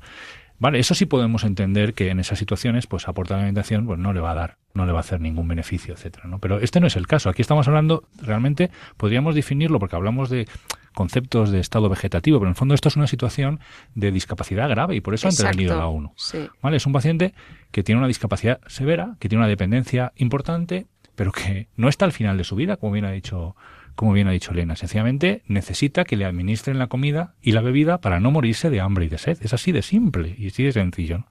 [0.58, 4.20] Vale, eso sí podemos entender que en esas situaciones, pues aportar alimentación, pues no le
[4.20, 6.38] va a dar, no le va a hacer ningún beneficio, etcétera, ¿no?
[6.38, 7.28] Pero este no es el caso.
[7.28, 10.48] Aquí estamos hablando, realmente, podríamos definirlo, porque hablamos de
[10.96, 13.60] conceptos de estado vegetativo, pero en el fondo esto es una situación
[13.94, 16.14] de discapacidad grave y por eso ha intervenido la ONU.
[16.62, 16.78] ¿Vale?
[16.78, 17.34] Es un paciente
[17.70, 22.12] que tiene una discapacidad severa, que tiene una dependencia importante, pero que no está al
[22.12, 23.54] final de su vida, como bien ha dicho
[23.94, 27.98] como bien ha dicho Elena, sencillamente necesita que le administren la comida y la bebida
[27.98, 29.38] para no morirse de hambre y de sed.
[29.40, 31.24] Es así de simple y así de sencillo.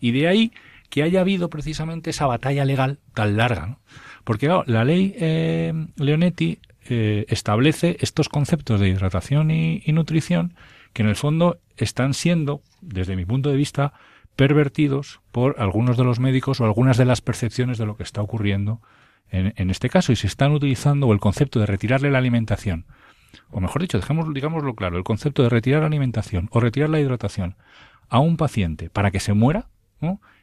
[0.00, 0.52] Y de ahí
[0.88, 3.78] que haya habido precisamente esa batalla legal tan larga.
[4.24, 10.54] Porque la ley eh, Leonetti eh, establece estos conceptos de hidratación y, nutrición
[10.92, 13.92] que en el fondo están siendo, desde mi punto de vista,
[14.34, 18.22] pervertidos por algunos de los médicos o algunas de las percepciones de lo que está
[18.22, 18.80] ocurriendo
[19.30, 20.12] en, este caso.
[20.12, 22.86] Y se están utilizando el concepto de retirarle la alimentación,
[23.50, 27.00] o mejor dicho, dejemos, digámoslo claro, el concepto de retirar la alimentación o retirar la
[27.00, 27.56] hidratación
[28.08, 29.68] a un paciente para que se muera,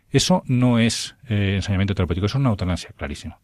[0.09, 3.39] Eso no es eh, ensañamiento terapéutico, eso es una eutanasia, clarísimo.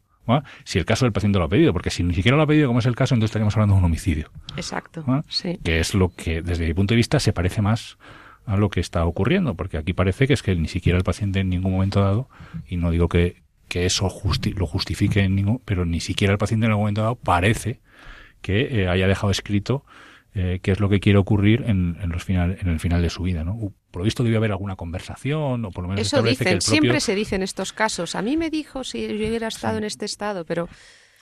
[0.64, 2.68] Si el caso del paciente lo ha pedido, porque si ni siquiera lo ha pedido,
[2.68, 4.30] como es el caso, entonces estaríamos hablando de un homicidio.
[4.56, 5.04] Exacto.
[5.28, 5.60] Sí.
[5.64, 7.98] Que es lo que, desde mi punto de vista, se parece más
[8.46, 11.40] a lo que está ocurriendo, porque aquí parece que es que ni siquiera el paciente
[11.40, 12.30] en ningún momento dado,
[12.68, 14.12] y no digo que, que eso
[14.56, 17.80] lo justifique en ningún, pero ni siquiera el paciente en algún momento dado parece
[18.42, 19.86] que eh, haya dejado escrito
[20.36, 23.24] eh, qué es lo que quiere ocurrir en, los final, en el final de su
[23.24, 23.44] vida.
[23.44, 23.58] ¿no?
[23.92, 27.16] Por lo visto debe haber alguna conversación o por lo menos Eso dicen, siempre se
[27.16, 28.16] dice en estos casos.
[28.16, 30.70] A mí me dijo si yo hubiera estado en este estado, pero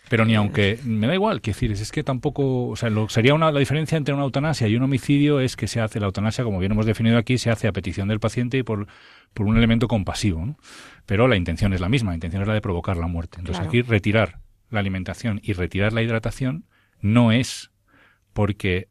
[0.09, 3.33] pero ni aunque me da igual, que decir, es que tampoco, o sea, lo, sería
[3.33, 6.43] una, la diferencia entre una eutanasia y un homicidio es que se hace la eutanasia,
[6.43, 8.87] como bien hemos definido aquí, se hace a petición del paciente y por,
[9.33, 10.57] por un elemento compasivo, ¿no?
[11.05, 13.39] Pero la intención es la misma, la intención es la de provocar la muerte.
[13.39, 14.39] Entonces aquí retirar
[14.69, 16.65] la alimentación y retirar la hidratación
[17.01, 17.71] no es
[18.33, 18.89] porque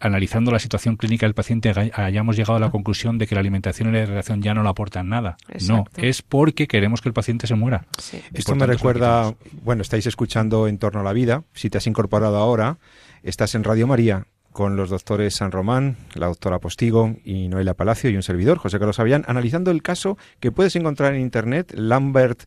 [0.00, 3.88] analizando la situación clínica del paciente hayamos llegado a la conclusión de que la alimentación
[3.88, 5.36] y la hidratación ya no le aportan nada.
[5.66, 7.86] No, es porque queremos que el paciente se muera.
[8.32, 12.36] Esto me recuerda, bueno, estáis escuchando En torno a la vida, si te has incorporado
[12.36, 12.78] ahora,
[13.22, 18.10] estás en Radio María con los doctores San Román, la doctora Postigo y Noelia Palacio
[18.10, 22.42] y un servidor, José Carlos Avillán, analizando el caso que puedes encontrar en Internet, Lambert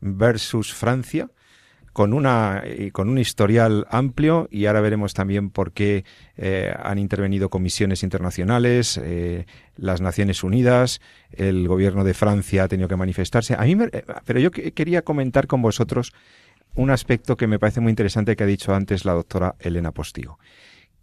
[0.00, 1.28] versus Francia,
[1.92, 6.04] con, una, con un historial amplio y ahora veremos también por qué
[6.36, 11.00] eh, han intervenido comisiones internacionales, eh, las Naciones Unidas,
[11.32, 13.54] el gobierno de Francia ha tenido que manifestarse.
[13.54, 16.12] A mí eh, pero yo quería comentar con vosotros
[16.74, 20.38] un aspecto que me parece muy interesante que ha dicho antes la doctora Elena Postigo.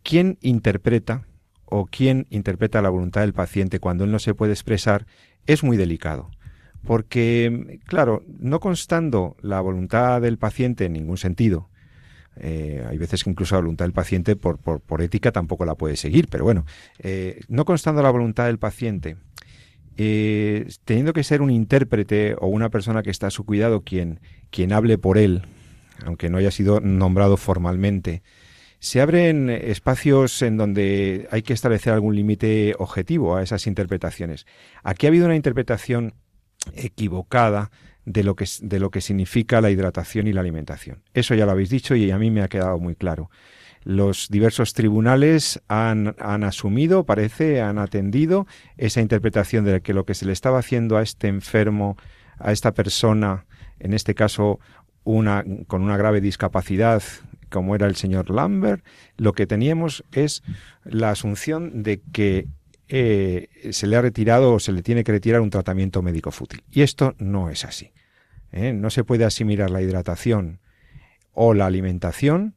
[0.02, 1.26] ¿Quién interpreta
[1.66, 5.06] o quién interpreta la voluntad del paciente cuando él no se puede expresar
[5.46, 6.32] es muy delicado
[6.86, 11.70] porque, claro, no constando la voluntad del paciente en ningún sentido,
[12.38, 15.98] eh, hay veces que incluso la voluntad del paciente por, por, ética tampoco la puede
[15.98, 16.66] seguir, pero bueno,
[17.00, 19.18] eh, no constando la voluntad del paciente,
[19.98, 24.22] eh, teniendo que ser un intérprete o una persona que está a su cuidado quien,
[24.50, 25.42] quien hable por él,
[26.06, 28.24] aunque no haya sido nombrado formalmente,
[28.80, 34.46] se abren espacios en donde hay que establecer algún límite objetivo a esas interpretaciones.
[34.84, 36.14] Aquí ha habido una interpretación
[36.74, 37.72] equivocada
[38.06, 41.04] de lo que de lo que significa la hidratación y la alimentación.
[41.14, 43.30] Eso ya lo habéis dicho y a mí me ha quedado muy claro.
[43.84, 48.46] Los diversos tribunales han, han asumido, parece, han atendido
[48.78, 51.98] esa interpretación de que lo que se le estaba haciendo a este enfermo,
[52.40, 53.46] a esta persona,
[53.80, 54.60] en este caso
[55.04, 57.02] una, con una grave discapacidad,
[57.50, 58.84] como era el señor Lambert,
[59.18, 60.44] lo que teníamos es
[60.84, 62.48] la asunción de que
[62.90, 66.64] eh, se le ha retirado o se le tiene que retirar un tratamiento médico fútil.
[66.72, 67.94] Y esto no es así.
[68.52, 68.74] ¿eh?
[68.74, 70.60] No se puede asimilar la hidratación
[71.32, 72.56] o la alimentación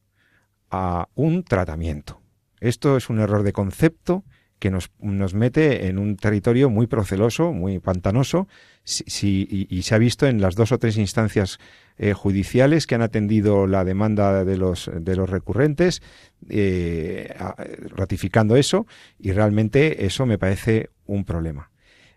[0.71, 2.23] a un tratamiento.
[2.61, 4.25] Esto es un error de concepto
[4.59, 8.47] que nos, nos mete en un territorio muy proceloso, muy pantanoso,
[8.85, 11.59] y, se ha visto en las dos o tres instancias
[11.99, 16.03] eh, judiciales que han atendido la demanda de los, de los recurrentes,
[16.49, 17.35] eh,
[17.95, 18.87] ratificando eso,
[19.19, 21.71] y realmente eso me parece un problema.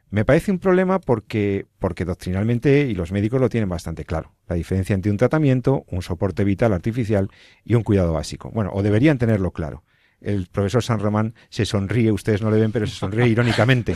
[0.09, 4.55] Me parece un problema porque, porque doctrinalmente, y los médicos lo tienen bastante claro, la
[4.55, 7.29] diferencia entre un tratamiento, un soporte vital artificial
[7.63, 8.51] y un cuidado básico.
[8.51, 9.83] Bueno, o deberían tenerlo claro
[10.25, 13.95] el profesor San Román se sonríe, ustedes no le ven, pero se sonríe irónicamente,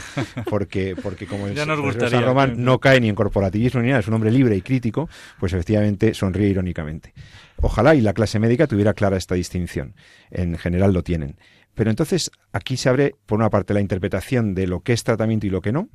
[0.50, 4.08] porque, porque como el profesor San Román no cae ni en corporativismo ni nada, es
[4.08, 7.14] un hombre libre y crítico, pues efectivamente sonríe irónicamente.
[7.62, 9.96] Ojalá y la clase médica tuviera clara esta distinción.
[10.30, 11.38] En general lo tienen.
[11.74, 15.48] Pero entonces aquí se abre, por una parte, la interpretación de lo que es tratamiento
[15.48, 15.90] y lo que no.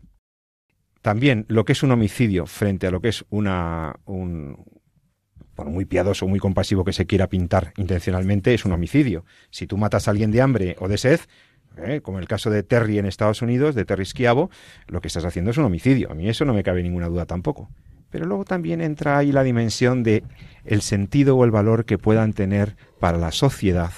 [1.00, 4.64] También lo que es un homicidio frente a lo que es una, un,
[5.54, 9.24] por muy piadoso, muy compasivo que se quiera pintar intencionalmente, es un homicidio.
[9.50, 11.20] Si tú matas a alguien de hambre o de sed,
[11.78, 12.00] ¿eh?
[12.00, 14.50] como el caso de Terry en Estados Unidos, de Terry Schiavo,
[14.86, 16.10] lo que estás haciendo es un homicidio.
[16.10, 17.68] A mí eso no me cabe ninguna duda tampoco.
[18.10, 20.22] Pero luego también entra ahí la dimensión de
[20.64, 23.92] el sentido o el valor que puedan tener para la sociedad.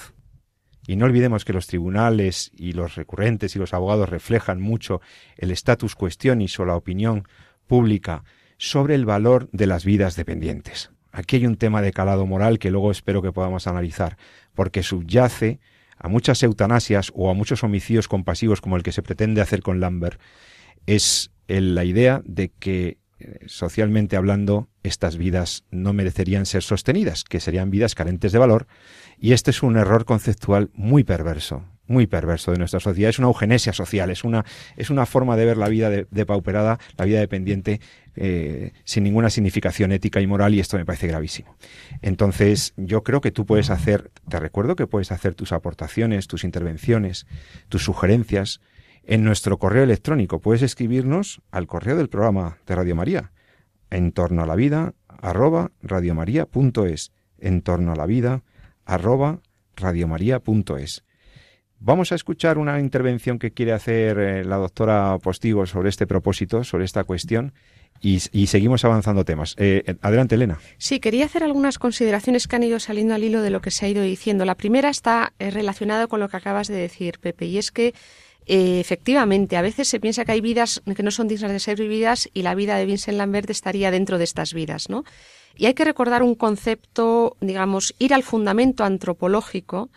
[0.87, 5.01] Y no olvidemos que los tribunales y los recurrentes y los abogados reflejan mucho
[5.35, 7.27] el status questionis o la opinión
[7.67, 8.23] pública
[8.57, 10.89] sobre el valor de las vidas dependientes.
[11.17, 14.17] Aquí hay un tema de calado moral que luego espero que podamos analizar,
[14.53, 15.59] porque subyace
[15.97, 19.79] a muchas eutanasias o a muchos homicidios compasivos como el que se pretende hacer con
[19.79, 20.21] Lambert,
[20.85, 27.39] es la idea de que eh, socialmente hablando estas vidas no merecerían ser sostenidas, que
[27.39, 28.67] serían vidas carentes de valor,
[29.17, 33.09] y este es un error conceptual muy perverso, muy perverso de nuestra sociedad.
[33.09, 34.45] Es una eugenesia social, es una,
[34.75, 37.81] es una forma de ver la vida depauperada, la vida dependiente,
[38.15, 41.55] eh, sin ninguna significación ética y moral, y esto me parece gravísimo.
[42.01, 46.43] Entonces, yo creo que tú puedes hacer, te recuerdo que puedes hacer tus aportaciones, tus
[46.43, 47.27] intervenciones,
[47.69, 48.61] tus sugerencias
[49.03, 50.39] en nuestro correo electrónico.
[50.39, 53.31] Puedes escribirnos al correo del programa de Radio María,
[53.89, 58.43] en torno a la vida, arroba radiomaria.es, en torno a la vida,
[58.85, 59.41] arroba
[59.75, 61.06] radiomaria.es.
[61.79, 66.63] Vamos a escuchar una intervención que quiere hacer eh, la doctora Postigo sobre este propósito,
[66.63, 67.53] sobre esta cuestión,
[67.99, 69.55] y, seguimos avanzando temas.
[69.57, 70.59] Eh, eh, adelante, Elena.
[70.77, 73.85] Sí, quería hacer algunas consideraciones que han ido saliendo al hilo de lo que se
[73.85, 74.45] ha ido diciendo.
[74.45, 77.95] La primera está relacionada con lo que acabas de decir, Pepe, y es que
[78.45, 82.29] efectivamente, a veces se piensa que hay vidas que no son dignas de ser vividas
[82.33, 85.03] y la vida de Vincent Lambert estaría dentro de estas vidas, ¿no?
[85.55, 89.89] Y hay que recordar un concepto, digamos, ir al fundamento antropológico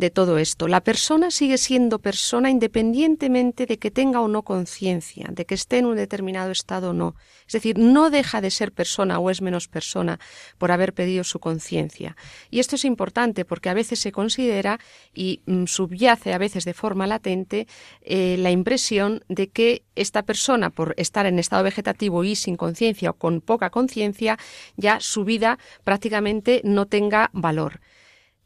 [0.00, 0.66] de todo esto.
[0.66, 5.78] La persona sigue siendo persona independientemente de que tenga o no conciencia, de que esté
[5.78, 7.14] en un determinado estado o no.
[7.46, 10.18] Es decir, no deja de ser persona o es menos persona
[10.58, 12.16] por haber pedido su conciencia.
[12.50, 14.80] Y esto es importante porque a veces se considera
[15.14, 17.68] y mm, subyace a veces de forma latente
[18.00, 23.10] eh, la impresión de que esta persona, por estar en estado vegetativo y sin conciencia
[23.10, 24.38] o con poca conciencia,
[24.76, 27.80] ya su vida prácticamente no tenga valor.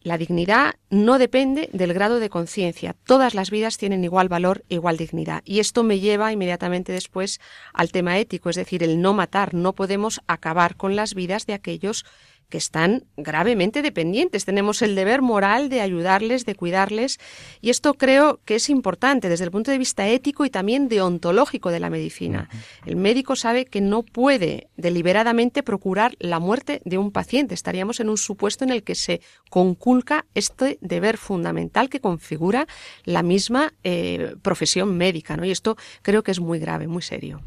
[0.05, 2.95] La dignidad no depende del grado de conciencia.
[3.07, 5.40] Todas las vidas tienen igual valor igual dignidad.
[5.47, 7.40] Y esto me lleva inmediatamente después
[7.73, 9.55] al tema ético, es decir, el no matar.
[9.55, 12.11] No podemos acabar con las vidas de aquellos que
[12.51, 14.45] están gravemente dependientes.
[14.45, 17.19] Tenemos el deber moral de ayudarles, de cuidarles,
[17.61, 21.71] y esto creo que es importante desde el punto de vista ético y también deontológico
[21.71, 22.49] de la medicina.
[22.87, 27.55] El médico sabe que no puede deliberadamente procurar la muerte de un paciente.
[27.55, 32.67] Estaríamos en un supuesto en el que se conculca este deber fundamental que configura
[33.05, 35.45] la misma eh, profesión médica, ¿no?
[35.45, 37.41] Y esto creo que es muy grave, muy serio.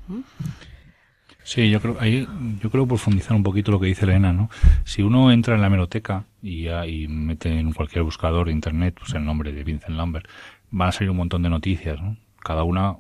[1.47, 2.27] Sí, yo creo, ahí,
[2.61, 4.49] yo creo profundizar un poquito lo que dice Elena, ¿no?
[4.83, 9.13] Si uno entra en la hemeroteca y, y mete en cualquier buscador de internet pues
[9.13, 10.27] el nombre de Vincent Lambert,
[10.71, 12.17] van a salir un montón de noticias, ¿no?
[12.43, 12.97] Cada una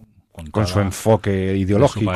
[0.49, 2.13] con su enfoque ideológico,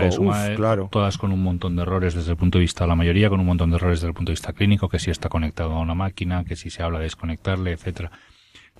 [0.55, 0.87] claro.
[0.89, 3.47] Todas con un montón de errores desde el punto de vista, la mayoría con un
[3.47, 5.95] montón de errores desde el punto de vista clínico, que si está conectado a una
[5.95, 8.09] máquina, que si se habla de desconectarle, etcétera.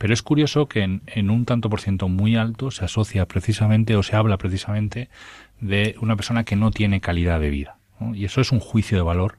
[0.02, 3.96] Pero es curioso que en, en, un tanto por ciento muy alto se asocia precisamente
[3.96, 5.10] o se habla precisamente
[5.60, 7.78] de una persona que no tiene calidad de vida.
[8.16, 9.38] Y eso es un juicio de valor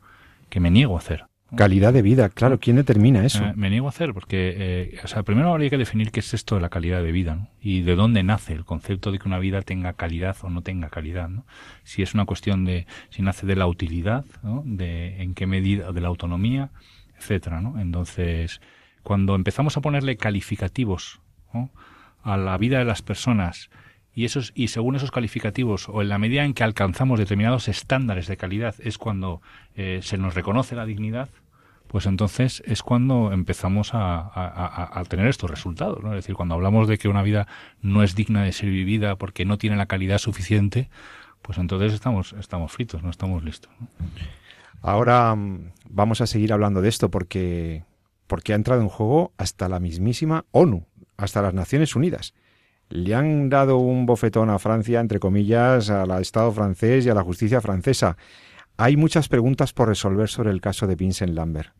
[0.51, 1.25] que me niego a hacer.
[1.57, 2.61] Calidad de vida, claro.
[2.61, 3.43] ¿Quién determina eso?
[3.57, 6.55] me niego a hacer porque, eh, o sea, primero habría que definir qué es esto
[6.55, 9.63] de la calidad de vida y de dónde nace el concepto de que una vida
[9.63, 11.29] tenga calidad o no tenga calidad.
[11.29, 11.45] ¿no?
[11.83, 14.63] Si es una cuestión de, si nace de la utilidad, ¿no?
[14.65, 16.71] de en qué medida, de la autonomía,
[17.19, 17.61] etcétera.
[17.61, 17.81] ¿no?
[17.81, 18.61] Entonces,
[19.03, 21.21] cuando empezamos a ponerle calificativos
[22.23, 23.71] a la vida de las personas
[24.15, 28.27] y esos y según esos calificativos o en la medida en que alcanzamos determinados estándares
[28.27, 29.41] de calidad es cuando
[29.75, 31.29] eh, se nos reconoce la dignidad
[31.89, 36.11] pues entonces es cuando empezamos a, tener estos resultados ¿no?
[36.11, 37.47] es decir cuando hablamos de que una vida
[37.83, 40.89] no es digna de ser vivida porque no tiene la calidad suficiente
[41.43, 43.71] pues entonces estamos estamos fritos no estamos listos
[44.81, 47.85] ahora mm, vamos a seguir hablando de esto porque
[48.27, 52.35] porque ha entrado en juego hasta la mismísima ONU hasta las Naciones Unidas
[52.93, 57.23] le han dado un bofetón a Francia, entre comillas, al Estado francés y a la
[57.23, 58.19] justicia francesa.
[58.77, 61.73] Hay muchas preguntas por resolver sobre el caso de Vincent Lambert,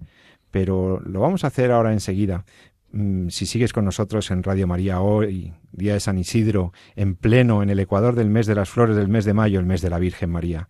[0.51, 2.45] pero lo vamos a hacer ahora enseguida.
[2.93, 7.63] Mm, si sigues con nosotros en Radio María hoy, día de San Isidro, en pleno,
[7.63, 9.91] en el Ecuador del mes de las flores del mes de mayo, el mes de
[9.91, 10.69] la Virgen María.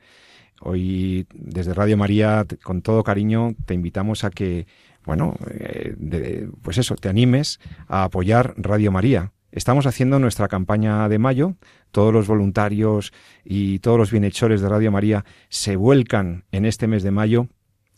[0.60, 4.66] Hoy, desde Radio María, con todo cariño, te invitamos a que,
[5.04, 11.18] bueno, eh, pues eso, te animes a apoyar Radio María Estamos haciendo nuestra campaña de
[11.18, 11.56] mayo.
[11.90, 13.12] Todos los voluntarios
[13.44, 17.48] y todos los bienhechores de Radio María se vuelcan en este mes de mayo,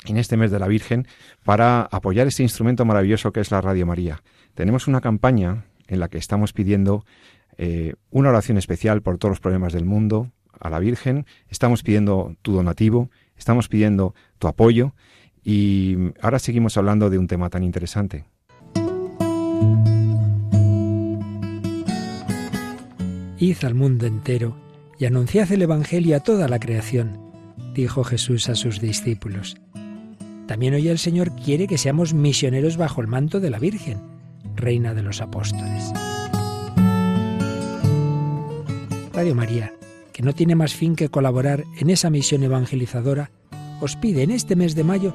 [0.05, 1.07] en este mes de la Virgen,
[1.45, 4.21] para apoyar este instrumento maravilloso que es la Radio María.
[4.55, 7.07] Tenemos una campaña en la que estamos pidiendo
[7.57, 11.25] eh, una oración especial por todos los problemas del mundo a la Virgen.
[11.49, 14.93] Estamos pidiendo tu donativo, estamos pidiendo tu apoyo
[15.45, 18.25] y ahora seguimos hablando de un tema tan interesante.
[23.39, 24.57] Id al mundo entero
[24.99, 27.21] y anunciad el Evangelio a toda la creación,
[27.75, 29.57] dijo Jesús a sus discípulos.
[30.47, 33.99] También hoy el Señor quiere que seamos misioneros bajo el manto de la Virgen,
[34.57, 35.93] Reina de los Apóstoles.
[39.13, 39.73] Radio María,
[40.13, 43.31] que no tiene más fin que colaborar en esa misión evangelizadora,
[43.81, 45.15] os pide en este mes de mayo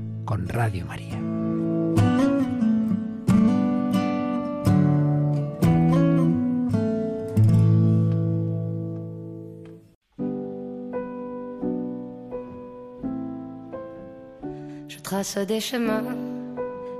[0.25, 1.17] con Radio María.
[14.87, 16.03] Je trace des chemins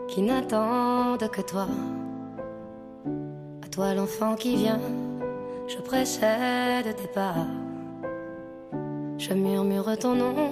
[0.08, 1.68] qui n'attendent que toi.
[3.64, 4.80] À toi l'enfant qui vient
[5.74, 7.48] je précède tes pas.
[9.18, 10.52] Je murmure ton nom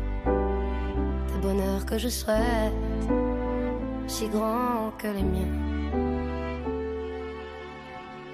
[1.41, 2.73] des bonheurs que je souhaite
[4.07, 5.57] si grands que les miens.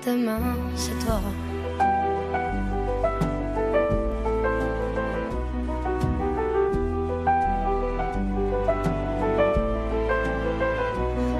[0.05, 1.19] Demain, c'est toi.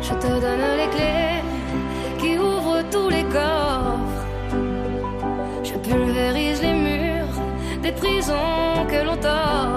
[0.01, 1.41] Je te donne les clés
[2.19, 4.25] qui ouvrent tous les coffres.
[5.63, 7.41] Je pulvérise les murs
[7.81, 9.76] des prisons que l'on t'offre.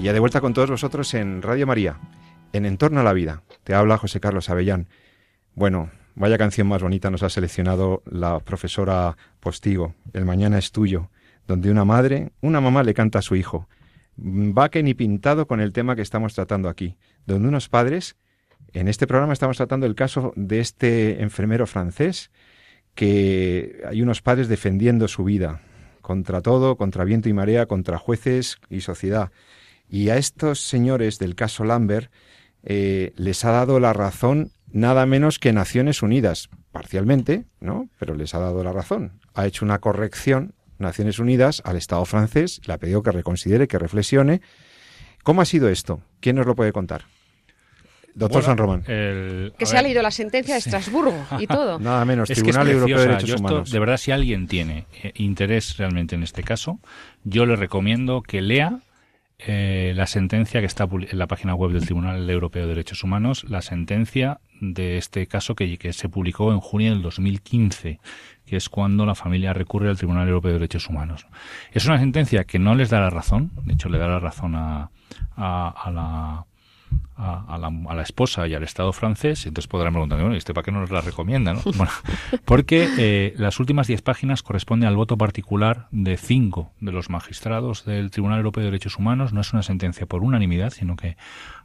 [0.00, 1.98] Y ya de vuelta con todos vosotros en Radio María,
[2.54, 3.42] en Entorno a la Vida.
[3.64, 4.88] Te habla José Carlos Avellán.
[5.54, 11.10] Bueno, vaya canción más bonita nos ha seleccionado la profesora Postigo, El Mañana es tuyo,
[11.46, 13.68] donde una madre, una mamá le canta a su hijo.
[14.18, 16.96] Va que ni pintado con el tema que estamos tratando aquí,
[17.26, 18.16] donde unos padres,
[18.72, 22.30] en este programa estamos tratando el caso de este enfermero francés,
[22.94, 25.60] que hay unos padres defendiendo su vida,
[26.00, 29.30] contra todo, contra viento y marea, contra jueces y sociedad.
[29.90, 32.10] Y a estos señores del caso Lambert
[32.62, 37.88] eh, les ha dado la razón nada menos que Naciones Unidas, parcialmente, ¿no?
[37.98, 39.20] Pero les ha dado la razón.
[39.34, 43.78] Ha hecho una corrección Naciones Unidas al Estado francés, le ha pedido que reconsidere, que
[43.78, 44.40] reflexione.
[45.24, 46.00] ¿Cómo ha sido esto?
[46.20, 47.04] ¿Quién nos lo puede contar?
[48.14, 48.84] Doctor Bueno, San Román.
[48.88, 50.58] el- Que se ha leído la sentencia de.
[50.60, 51.78] Estrasburgo y todo.
[51.80, 53.06] Nada menos, Es que es Tribunal Europeo de.
[53.06, 53.70] Derechos Yo esto, Humanos.
[53.70, 56.80] de verdad, si alguien tiene eh, interés realmente en este caso,
[57.24, 58.80] yo le recomiendo que lea
[59.46, 63.44] eh, la sentencia que está en la página web del Tribunal Europeo de Derechos Humanos,
[63.48, 68.00] la sentencia de este caso que, que se publicó en junio del 2015,
[68.44, 71.26] que es cuando la familia recurre al Tribunal Europeo de Derechos Humanos.
[71.72, 74.54] Es una sentencia que no les da la razón, de hecho le da la razón
[74.54, 74.90] a,
[75.36, 76.44] a la
[77.16, 80.38] a, a la, a la esposa y al Estado francés, entonces podrán preguntar, bueno, ¿y
[80.38, 81.52] este para qué no nos la recomienda?
[81.54, 81.60] ¿no?
[81.76, 81.92] Bueno,
[82.44, 87.84] porque eh, las últimas diez páginas corresponden al voto particular de cinco de los magistrados
[87.84, 89.32] del Tribunal Europeo de Derechos Humanos.
[89.32, 91.16] No es una sentencia por unanimidad, sino que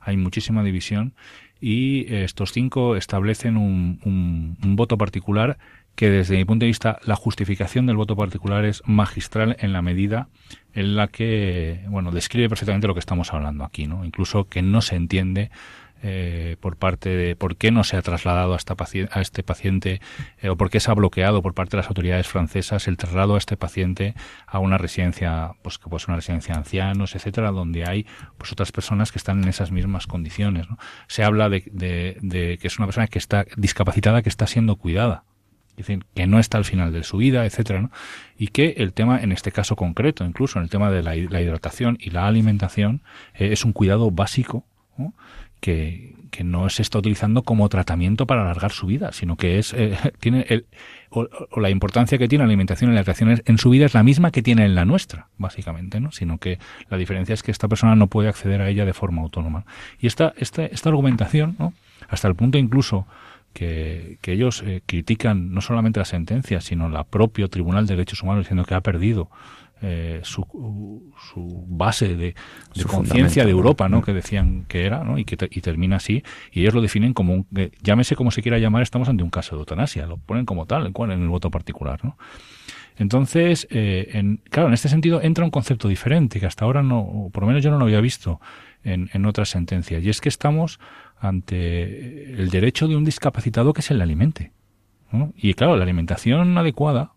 [0.01, 1.13] hay muchísima división
[1.61, 5.57] y eh, estos cinco establecen un, un- un voto particular
[5.95, 9.81] que desde mi punto de vista la justificación del voto particular es magistral en la
[9.81, 10.27] medida
[10.75, 14.05] en la que bueno describe perfectamente lo que estamos hablando aquí, ¿no?
[14.05, 15.49] Incluso que no se entiende
[16.03, 19.41] eh, por parte de por qué no se ha trasladado a, esta paci- a este
[19.41, 20.01] paciente
[20.41, 23.33] eh, o por qué se ha bloqueado por parte de las autoridades francesas el traslado
[23.35, 24.13] a este paciente
[24.45, 28.05] a una residencia, pues que puede ser una residencia de ancianos, etcétera, donde hay
[28.37, 30.69] pues otras personas que están en esas mismas condiciones.
[30.69, 30.77] ¿no?
[31.07, 34.75] Se habla de, de- de que es una persona que está discapacitada, que está siendo
[34.75, 35.23] cuidada
[35.75, 37.91] dicen que no está al final de su vida, etcétera, ¿no?
[38.37, 41.97] Y que el tema, en este caso concreto, incluso en el tema de la, hidratación
[41.99, 43.01] y la alimentación,
[43.33, 44.65] eh, es un cuidado básico
[45.59, 46.13] que,
[46.43, 50.45] no se está utilizando como tratamiento para alargar su vida, sino que es eh, tiene
[50.49, 50.65] el,
[51.09, 51.29] o,
[51.61, 54.31] la importancia que tiene la alimentación y la hidratación en su vida es la misma
[54.31, 56.11] que tiene en la nuestra, básicamente, ¿no?
[56.11, 56.59] Sino que
[56.89, 59.65] la diferencia es que esta persona no puede acceder a ella de forma autónoma.
[59.97, 61.73] Y esta, esta, esta argumentación, ¿no?
[62.09, 63.07] hasta el punto incluso
[63.55, 68.21] que, que ellos eh, critican no solamente la sentencia, sino la propio Tribunal de Derechos
[68.21, 69.29] Humanos diciendo que ha perdido
[69.81, 70.45] eh, su,
[71.31, 72.35] su, base de,
[72.85, 74.01] conciencia de Europa, ¿no?
[74.01, 75.17] Que decían que era, ¿no?
[75.17, 76.21] Y que y termina así.
[76.51, 77.47] Y ellos lo definen como un,
[77.81, 80.05] llámese como se quiera llamar, estamos ante un caso de eutanasia.
[80.05, 82.17] Lo ponen como tal, en, en el voto particular, ¿no?
[82.97, 87.29] Entonces, eh, en, claro, en este sentido entra un concepto diferente que hasta ahora no,
[87.31, 88.41] por lo menos yo no lo había visto
[88.83, 90.03] en, en otras sentencias.
[90.03, 90.79] Y es que estamos
[91.17, 94.51] ante el derecho de un discapacitado que se le alimente.
[95.35, 97.13] Y claro, la alimentación adecuada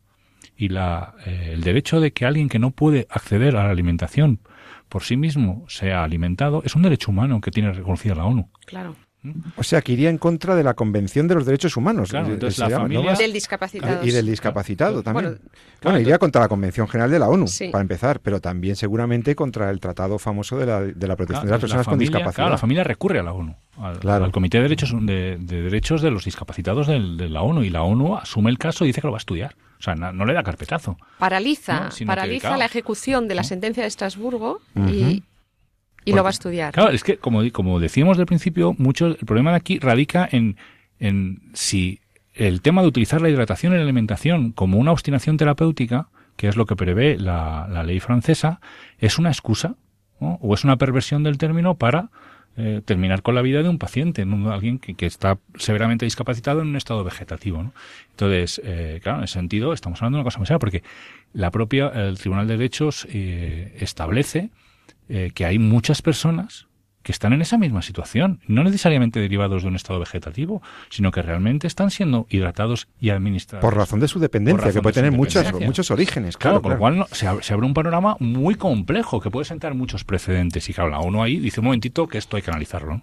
[0.56, 4.40] y la, eh, el derecho de que alguien que no puede acceder a la alimentación
[4.88, 8.48] por sí mismo sea alimentado es un derecho humano que tiene reconocida la ONU.
[8.66, 8.94] Claro.
[9.56, 12.10] O sea, que iría en contra de la Convención de los Derechos Humanos.
[12.10, 13.14] Claro, entonces la familia...
[13.14, 14.06] Del discapacitado.
[14.06, 15.40] Y del discapacitado también.
[15.82, 19.70] Bueno, iría contra la Convención General de la ONU, para empezar, pero también seguramente contra
[19.70, 22.34] el Tratado famoso de la, de la protección de las personas con discapacidad.
[22.34, 26.24] Claro, la familia recurre a la ONU, al, Comité de Derechos de, Derechos de los
[26.24, 29.18] Discapacitados de, la ONU, y la ONU asume el caso y dice que lo va
[29.18, 29.56] a estudiar.
[29.78, 30.96] O sea, no, le da carpetazo.
[31.18, 35.22] Paraliza, paraliza la ejecución de la sentencia de Estrasburgo y
[36.04, 36.72] y lo va a estudiar.
[36.72, 40.56] Claro, es que como, como decíamos del principio, mucho el problema de aquí radica en,
[40.98, 42.00] en si
[42.34, 46.56] el tema de utilizar la hidratación y la alimentación como una obstinación terapéutica, que es
[46.56, 48.60] lo que prevé la, la ley francesa,
[48.98, 49.74] es una excusa
[50.20, 52.10] o es una perversión del término para
[52.60, 54.50] eh, terminar con la vida de un paciente, ¿no?
[54.50, 57.62] alguien que, que, está severamente discapacitado en un estado vegetativo.
[57.62, 57.72] ¿no?
[58.10, 60.82] Entonces, eh, claro, en ese sentido estamos hablando de una cosa muy seria, porque
[61.32, 64.50] la propia, el Tribunal de Derechos eh, establece
[65.08, 66.68] eh, que hay muchas personas
[67.02, 71.22] que están en esa misma situación, no necesariamente derivados de un estado vegetativo, sino que
[71.22, 73.62] realmente están siendo hidratados y administrados.
[73.62, 76.36] Por razón de su dependencia, que puede tener muchos, muchos orígenes.
[76.36, 80.68] Claro, con lo cual se, abre un panorama muy complejo que puede sentar muchos precedentes.
[80.68, 83.00] Y claro, la ONU ahí dice un momentito que esto hay que analizarlo.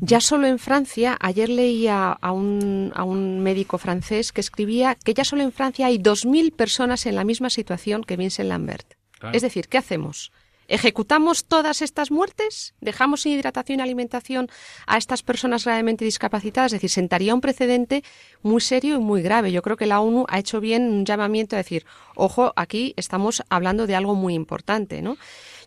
[0.00, 5.14] Ya solo en Francia, ayer leía a un, a un médico francés que escribía que
[5.14, 8.94] ya solo en Francia hay 2.000 personas en la misma situación que Vincent Lambert.
[9.32, 10.32] Es decir, ¿qué hacemos?
[10.68, 12.74] ¿Ejecutamos todas estas muertes?
[12.82, 14.48] ¿Dejamos sin hidratación y alimentación
[14.86, 16.72] a estas personas gravemente discapacitadas?
[16.72, 18.04] Es decir, sentaría un precedente
[18.42, 19.50] muy serio y muy grave.
[19.50, 23.42] Yo creo que la ONU ha hecho bien un llamamiento a decir, ojo, aquí estamos
[23.48, 25.16] hablando de algo muy importante, ¿no?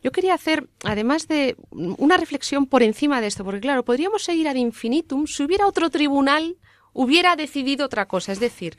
[0.03, 4.47] Yo quería hacer, además de una reflexión por encima de esto, porque claro, podríamos seguir
[4.47, 6.57] ad infinitum si hubiera otro tribunal
[6.93, 8.31] hubiera decidido otra cosa.
[8.31, 8.77] Es decir,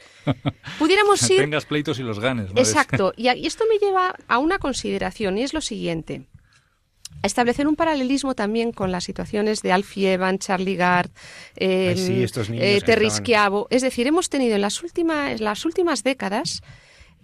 [0.78, 1.38] pudiéramos ir...
[1.38, 2.50] Tengas pleitos y los ganes.
[2.54, 3.12] Exacto.
[3.16, 6.26] Y, esto me lleva a una consideración, y es lo siguiente.
[7.22, 11.10] establecer un paralelismo también con las situaciones de Alfie Evan, Charlie Gard,
[11.56, 13.66] eh, eh Terry Schiavo.
[13.70, 16.62] Es decir, hemos tenido en las últimas, las últimas décadas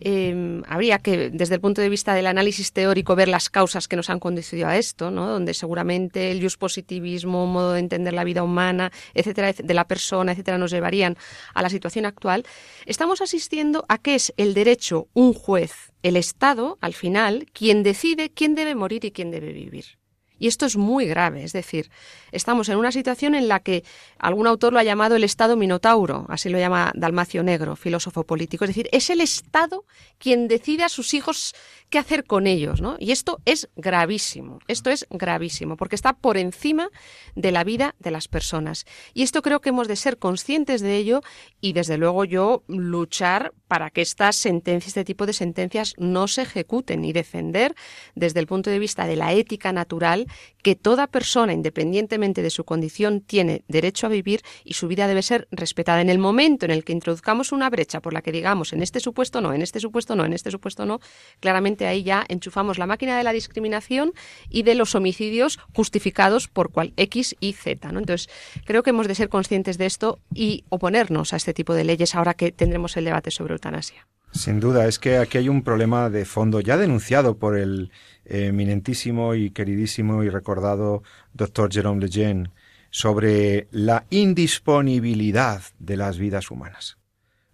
[0.00, 3.96] eh, habría que, desde el punto de vista del análisis teórico, ver las causas que
[3.96, 5.28] nos han conducido a esto, ¿no?
[5.28, 10.58] donde seguramente el positivismo, modo de entender la vida humana, etcétera, de la persona, etcétera,
[10.58, 11.16] nos llevarían
[11.54, 12.44] a la situación actual.
[12.86, 18.30] Estamos asistiendo a que es el derecho, un juez, el Estado, al final, quien decide
[18.30, 19.97] quién debe morir y quién debe vivir.
[20.38, 21.90] Y esto es muy grave, es decir,
[22.32, 23.84] estamos en una situación en la que
[24.18, 28.64] algún autor lo ha llamado el Estado Minotauro, así lo llama Dalmacio Negro, filósofo político,
[28.64, 29.84] es decir, es el Estado
[30.18, 31.54] quien decide a sus hijos
[31.90, 32.96] qué hacer con ellos, ¿no?
[32.98, 36.90] Y esto es gravísimo, esto es gravísimo, porque está por encima
[37.34, 38.84] de la vida de las personas.
[39.14, 41.22] Y esto creo que hemos de ser conscientes de ello
[41.60, 46.42] y desde luego yo luchar para que estas sentencias, este tipo de sentencias no se
[46.42, 47.74] ejecuten y defender
[48.14, 50.27] desde el punto de vista de la ética natural
[50.62, 55.22] que toda persona, independientemente de su condición, tiene derecho a vivir y su vida debe
[55.22, 56.00] ser respetada.
[56.00, 59.00] En el momento en el que introduzcamos una brecha por la que digamos en este
[59.00, 61.00] supuesto no, en este supuesto no, en este supuesto no,
[61.40, 64.12] claramente ahí ya enchufamos la máquina de la discriminación
[64.48, 67.88] y de los homicidios justificados por cual X y Z.
[67.88, 68.28] Entonces,
[68.64, 72.14] creo que hemos de ser conscientes de esto y oponernos a este tipo de leyes
[72.14, 74.06] ahora que tendremos el debate sobre eutanasia.
[74.38, 77.90] Sin duda, es que aquí hay un problema de fondo ya denunciado por el
[78.24, 81.02] eminentísimo y queridísimo y recordado
[81.34, 82.52] doctor Jerome Lejeune
[82.90, 86.98] sobre la indisponibilidad de las vidas humanas.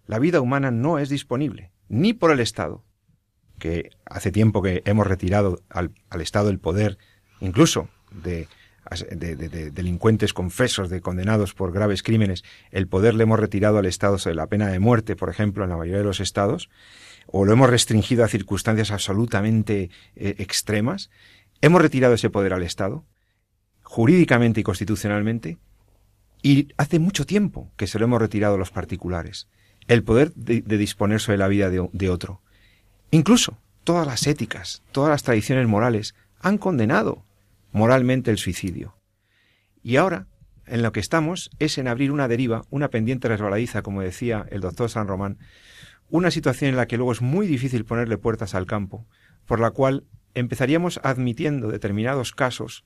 [0.05, 2.83] La vida humana no es disponible, ni por el Estado,
[3.57, 6.99] que hace tiempo que hemos retirado al, Estado el poder,
[7.39, 8.47] incluso de
[9.11, 9.35] de,
[9.71, 14.35] delincuentes confesos, de condenados por graves crímenes, el poder le hemos retirado al Estado sobre
[14.35, 16.69] la pena de muerte, por ejemplo, en la mayoría de los estados,
[17.27, 21.09] o lo hemos restringido a circunstancias absolutamente eh, extremas,
[21.61, 23.03] hemos retirado ese poder al Estado,
[23.83, 25.57] jurídicamente y constitucionalmente,
[26.41, 29.47] y hace mucho tiempo que se lo hemos retirado a los particulares,
[29.87, 32.41] el poder de, disponer sobre la vida de otro.
[33.09, 37.24] Incluso todas las éticas, todas las tradiciones morales han condenado
[37.75, 38.95] moralmente el suicidio.
[39.83, 40.27] Y ahora,
[40.65, 44.61] en lo que estamos es en abrir una deriva, una pendiente resbaladiza, como decía el
[44.61, 45.39] doctor San Román,
[46.07, 49.05] una situación en la que luego es muy difícil ponerle puertas al campo,
[49.45, 50.05] por la cual
[50.35, 52.85] empezaríamos admitiendo determinados casos,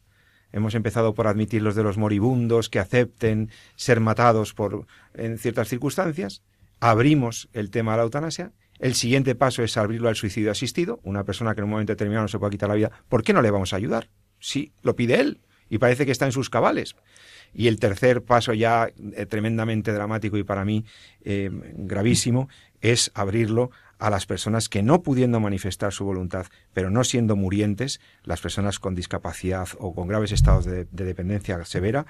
[0.51, 5.67] hemos empezado por admitir los de los moribundos que acepten ser matados por en ciertas
[5.67, 6.41] circunstancias,
[6.79, 11.25] abrimos el tema de la eutanasia, el siguiente paso es abrirlo al suicidio asistido, una
[11.25, 13.43] persona que en un momento determinado no se puede quitar la vida, ¿por qué no
[13.43, 14.09] le vamos a ayudar?
[14.39, 16.95] Sí, lo pide él y parece que está en sus cabales.
[17.53, 20.85] Y el tercer paso ya eh, tremendamente dramático y para mí
[21.23, 22.49] eh, gravísimo
[22.81, 27.99] es abrirlo a las personas que no pudiendo manifestar su voluntad, pero no siendo murientes,
[28.23, 32.05] las personas con discapacidad o con graves estados de, de dependencia severa,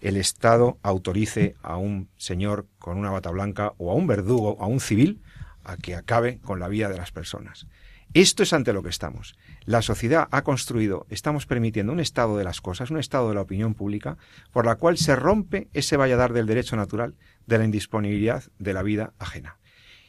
[0.00, 4.66] el Estado autorice a un señor con una bata blanca o a un verdugo, a
[4.66, 5.20] un civil,
[5.64, 7.66] a que acabe con la vida de las personas.
[8.12, 9.36] Esto es ante lo que estamos.
[9.66, 13.42] La sociedad ha construido, estamos permitiendo un estado de las cosas, un estado de la
[13.42, 14.16] opinión pública,
[14.52, 17.14] por la cual se rompe ese valladar del derecho natural
[17.46, 19.58] de la indisponibilidad de la vida ajena.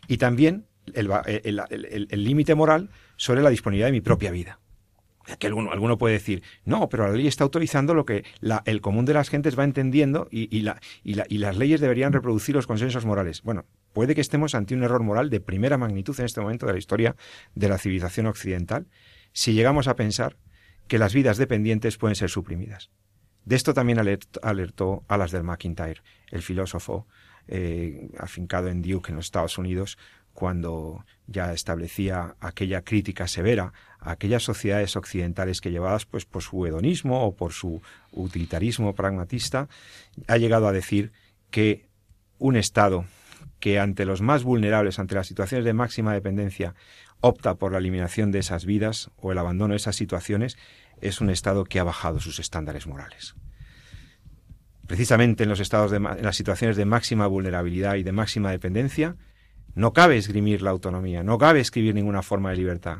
[0.07, 4.59] Y también el límite moral sobre la disponibilidad de mi propia vida.
[5.37, 8.23] Que alguno, alguno, puede decir, no, pero la ley está autorizando lo que
[8.65, 12.55] el común de las gentes va entendiendo y, y, la, y las leyes deberían reproducir
[12.55, 13.43] los consensos morales.
[13.43, 16.73] Bueno, puede que estemos ante un error moral de primera magnitud en este momento de
[16.73, 17.15] la historia
[17.53, 18.87] de la civilización occidental
[19.33, 20.37] si llegamos a pensar
[20.87, 22.91] que las vidas dependientes pueden ser suprimidas.
[23.45, 27.07] De esto también alertó Alasdair McIntyre, el filósofo
[27.47, 29.97] eh, afincado en Duke, en los Estados Unidos,
[30.33, 36.65] cuando ya establecía aquella crítica severa a aquellas sociedades occidentales que llevadas pues por su
[36.65, 39.67] hedonismo o por su utilitarismo pragmatista,
[40.27, 41.11] ha llegado a decir
[41.49, 41.89] que
[42.37, 43.05] un Estado
[43.59, 46.73] que ante los más vulnerables, ante las situaciones de máxima dependencia,
[47.21, 50.57] opta por la eliminación de esas vidas o el abandono de esas situaciones,
[50.99, 53.35] es un Estado que ha bajado sus estándares morales.
[54.87, 59.15] Precisamente en los estados en las situaciones de máxima vulnerabilidad y de máxima dependencia,
[59.73, 62.97] no cabe esgrimir la autonomía, no cabe escribir ninguna forma de libertad.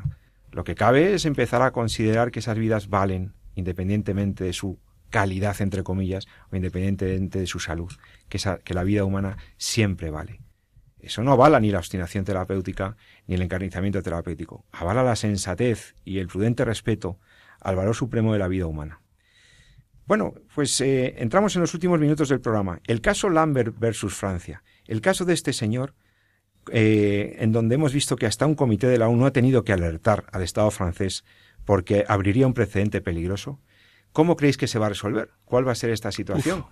[0.50, 4.78] Lo que cabe es empezar a considerar que esas vidas valen, independientemente de su
[5.10, 7.92] calidad, entre comillas, o independientemente de su salud,
[8.28, 10.40] que, que la vida humana siempre vale.
[11.02, 12.96] Eso no avala ni la obstinación terapéutica
[13.26, 14.64] ni el encarnizamiento terapéutico.
[14.70, 17.18] Avala la sensatez y el prudente respeto
[17.60, 19.00] al valor supremo de la vida humana.
[20.06, 22.80] Bueno, pues eh, entramos en los últimos minutos del programa.
[22.86, 24.62] El caso Lambert versus Francia.
[24.86, 25.94] El caso de este señor,
[26.70, 29.72] eh, en donde hemos visto que hasta un comité de la ONU ha tenido que
[29.72, 31.24] alertar al Estado francés
[31.64, 33.60] porque abriría un precedente peligroso.
[34.12, 35.30] ¿Cómo creéis que se va a resolver?
[35.44, 36.66] ¿Cuál va a ser esta situación?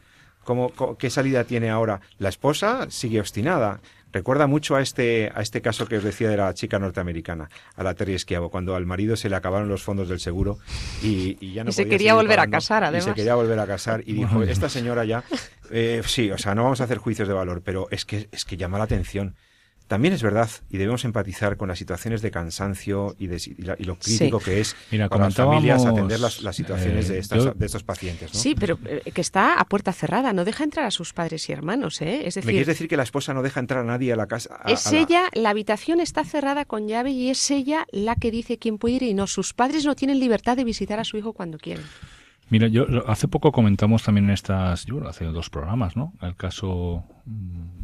[0.44, 2.00] ¿Cómo, ¿Qué salida tiene ahora?
[2.18, 3.80] La esposa sigue obstinada.
[4.12, 7.82] Recuerda mucho a este, a este caso que os decía de la chica norteamericana, a
[7.82, 10.58] la Terry Esquiavo, cuando al marido se le acabaron los fondos del seguro
[11.02, 13.06] y, ya no y se quería volver a casar, además.
[13.06, 15.24] Y se quería volver a casar y dijo, esta señora ya,
[15.70, 18.44] eh, sí, o sea, no vamos a hacer juicios de valor, pero es que, es
[18.44, 19.36] que llama la atención.
[19.90, 23.40] También es verdad, y debemos empatizar con las situaciones de cansancio y, de,
[23.80, 27.82] lo crítico que es Mira, para las familias atender las, situaciones de, eh, de estos
[27.82, 28.30] pacientes.
[28.30, 31.52] Sí, pero eh, que está a puerta cerrada, no deja entrar a sus padres y
[31.54, 32.00] hermanos.
[32.02, 32.20] ¿eh?
[32.24, 34.28] Es decir, ¿Me quieres decir que la esposa no deja entrar a nadie a la
[34.28, 34.60] casa?
[34.68, 35.50] es ella, la...
[35.50, 39.14] habitación está cerrada con llave y es ella la que dice quién puede ir y
[39.14, 39.26] no.
[39.26, 41.84] Sus padres no tienen libertad de visitar a su hijo cuando quieren.
[42.48, 46.12] Mira, yo hace poco comentamos también en estas, yo hace dos programas, ¿no?
[46.20, 47.79] El caso mm,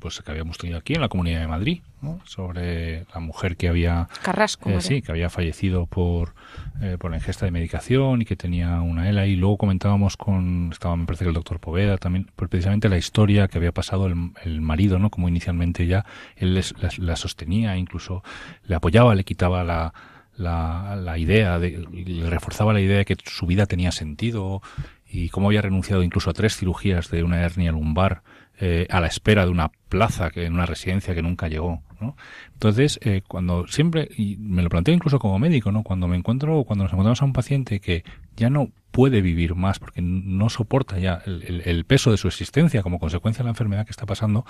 [0.00, 2.20] pues que habíamos tenido aquí en la Comunidad de Madrid, ¿no?
[2.24, 6.34] Sobre la mujer que había Carrasco, eh, sí, que había fallecido por
[6.80, 10.70] eh, por la ingesta de medicación y que tenía una ELA y luego comentábamos con
[10.72, 14.06] estaba me parece que el doctor Poveda también pues precisamente la historia que había pasado
[14.06, 15.10] el, marido, ¿no?
[15.10, 16.04] Como inicialmente ya
[16.36, 16.60] él
[16.98, 18.24] la sostenía, incluso
[18.64, 19.92] le apoyaba, le quitaba la
[20.36, 24.62] la, la idea, de, le reforzaba la idea de que su vida tenía sentido
[25.06, 28.22] y cómo había renunciado incluso a tres cirugías de una hernia lumbar
[28.62, 31.82] eh, a la espera de una plaza que en una residencia que nunca llegó.
[32.00, 32.16] ¿no?
[32.52, 35.82] Entonces, eh, cuando siempre, y me lo planteo incluso como médico, ¿no?
[35.82, 38.04] cuando me encuentro, cuando nos encontramos a un paciente que
[38.36, 42.98] ya no puede vivir más porque no soporta ya el, peso de su existencia como
[42.98, 44.44] consecuencia de la enfermedad que está pasando,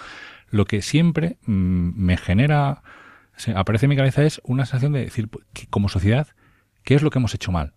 [0.51, 2.83] lo que siempre mm, me genera
[3.55, 6.29] aparece en mi cabeza es una sensación de decir, que como sociedad,
[6.83, 7.75] ¿qué es lo que hemos hecho mal?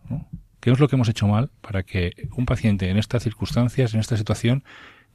[0.59, 3.99] ¿Qué es lo que hemos hecho mal para que un paciente en estas circunstancias, en
[3.99, 4.63] esta situación,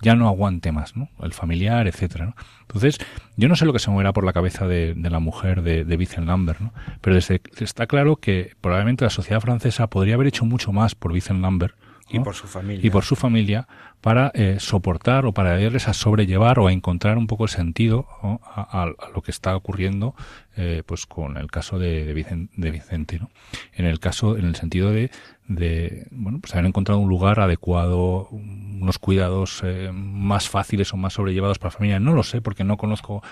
[0.00, 1.08] ya no aguante más, ¿no?
[1.20, 2.34] El familiar, etcétera, ¿no?
[2.62, 2.98] Entonces,
[3.36, 5.96] yo no sé lo que se moverá por la cabeza de, la mujer de, de
[5.96, 6.72] Vincent Lambert, ¿no?
[7.00, 11.12] Pero desde, está claro que probablemente la sociedad francesa podría haber hecho mucho más por
[11.12, 11.74] Vincent Lambert
[12.10, 12.86] y por su familia.
[12.86, 13.66] Y por su familia
[14.00, 18.06] para eh, soportar o para ayudarles a sobrellevar o a encontrar un poco el sentido
[18.22, 20.14] a, lo que está ocurriendo
[20.56, 23.30] eh, pues con el caso de, de, Vicente, ¿no?
[23.72, 25.10] En el caso, en el sentido de,
[25.48, 31.14] de bueno, pues haber encontrado un lugar adecuado, unos cuidados eh, más fáciles o más
[31.14, 32.00] sobrellevados para la familia.
[32.00, 33.22] No lo sé porque no conozco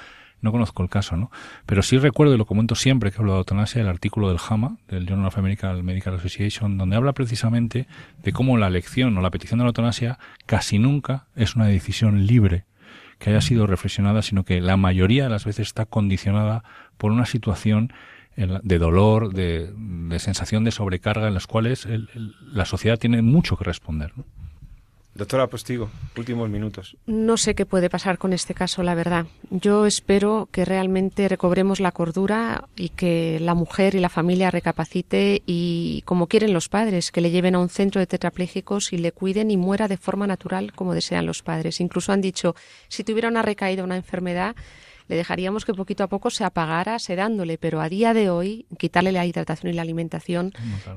[0.41, 1.31] no conozco el caso, ¿no?
[1.67, 4.77] Pero sí recuerdo, y lo comento siempre que hablo de eutanasia, el artículo del JAMA,
[4.89, 7.87] del Journal of American Medical Association, donde habla precisamente
[8.23, 12.27] de cómo la elección o la petición de la eutanasia casi nunca es una decisión
[12.27, 12.65] libre
[13.19, 16.65] que haya sido reflexionada, sino que la mayoría de las veces está condicionada
[16.99, 17.93] por una situación
[18.37, 19.73] de dolor, de,
[20.19, 21.89] sensación de sobrecarga en las cuales
[22.53, 24.13] la sociedad tiene mucho que responder.
[24.17, 24.25] ¿no?
[25.17, 26.97] Doctora Postigo, últimos minutos.
[27.07, 29.25] No sé qué puede pasar con este caso, la verdad.
[29.51, 35.43] Yo espero que realmente recobremos la cordura y que la mujer y la familia recapacite
[35.47, 39.13] y, como quieren los padres, que le lleven a un centro de tetrapléjicos y le
[39.13, 41.81] cuiden y muera de forma natural como desean los padres.
[41.81, 42.55] Incluso han dicho,
[42.89, 44.55] si tuviera una recaída, una enfermedad,
[45.09, 49.13] le dejaríamos que poquito a poco se apagara sedándole, pero a día de hoy quitarle
[49.13, 50.53] la hidratación y la alimentación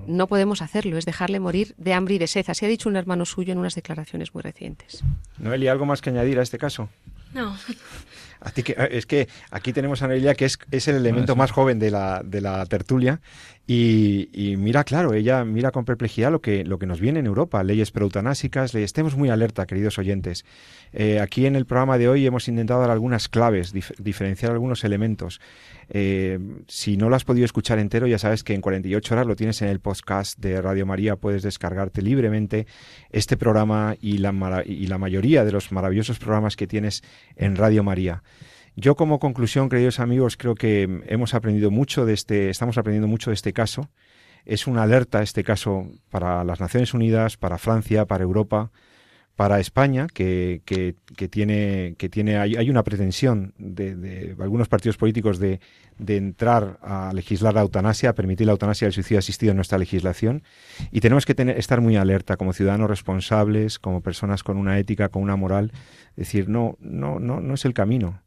[0.07, 2.45] no podemos hacerlo, es dejarle morir de hambre y de sed.
[2.47, 5.03] Así ha dicho un hermano suyo en unas declaraciones muy recientes.
[5.37, 6.89] Noelia, ¿algo más que añadir a este caso?
[7.33, 7.55] No.
[8.63, 11.91] Que, es que aquí tenemos a Noelia, que es, es el elemento más joven de
[11.91, 13.19] la, de la tertulia,
[13.71, 17.63] y, mira, claro, ella mira con perplejidad lo que, lo que nos viene en Europa,
[17.63, 20.43] leyes proeutanásicas, le estemos muy alerta, queridos oyentes.
[20.91, 25.39] Eh, aquí en el programa de hoy hemos intentado dar algunas claves, diferenciar algunos elementos.
[25.89, 29.35] Eh, si no lo has podido escuchar entero, ya sabes que en 48 horas lo
[29.35, 32.67] tienes en el podcast de Radio María, puedes descargarte libremente
[33.11, 37.03] este programa y la, y la mayoría de los maravillosos programas que tienes
[37.35, 38.23] en Radio María.
[38.75, 43.31] Yo como conclusión, queridos amigos, creo que hemos aprendido mucho de este, estamos aprendiendo mucho
[43.31, 43.89] de este caso.
[44.45, 48.71] Es una alerta este caso para las Naciones Unidas, para Francia, para Europa,
[49.39, 50.61] para España, que,
[51.29, 55.61] tiene, que tiene, hay, una pretensión de, algunos partidos políticos de,
[55.97, 59.77] de, entrar a legislar la eutanasia, a permitir la eutanasia del suicidio asistido en nuestra
[59.77, 60.43] legislación.
[60.91, 65.07] Y tenemos que tener, estar muy alerta como ciudadanos responsables, como personas con una ética,
[65.07, 65.71] con una moral,
[66.17, 68.21] decir, no, no, no, no es el camino.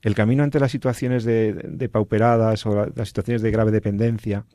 [0.00, 4.46] El camino ante las situaciones de, pauperadas o las situaciones de grave dependencia,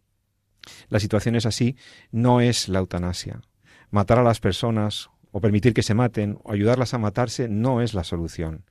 [0.87, 1.75] las situaciones así,
[2.11, 3.41] no es la eutanasia.
[3.91, 7.93] Matar a las personas o permitir que se maten o ayudarlas a matarse no es
[7.93, 8.65] la solución.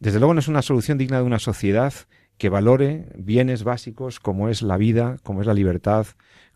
[0.00, 1.94] Desde luego no es una solución digna de una sociedad
[2.38, 6.06] que valore bienes básicos como es la vida, como es la libertad,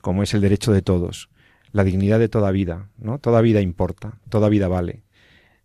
[0.01, 1.30] como es el derecho de todos,
[1.72, 3.18] la dignidad de toda vida, ¿no?
[3.18, 5.03] Toda vida importa, toda vida vale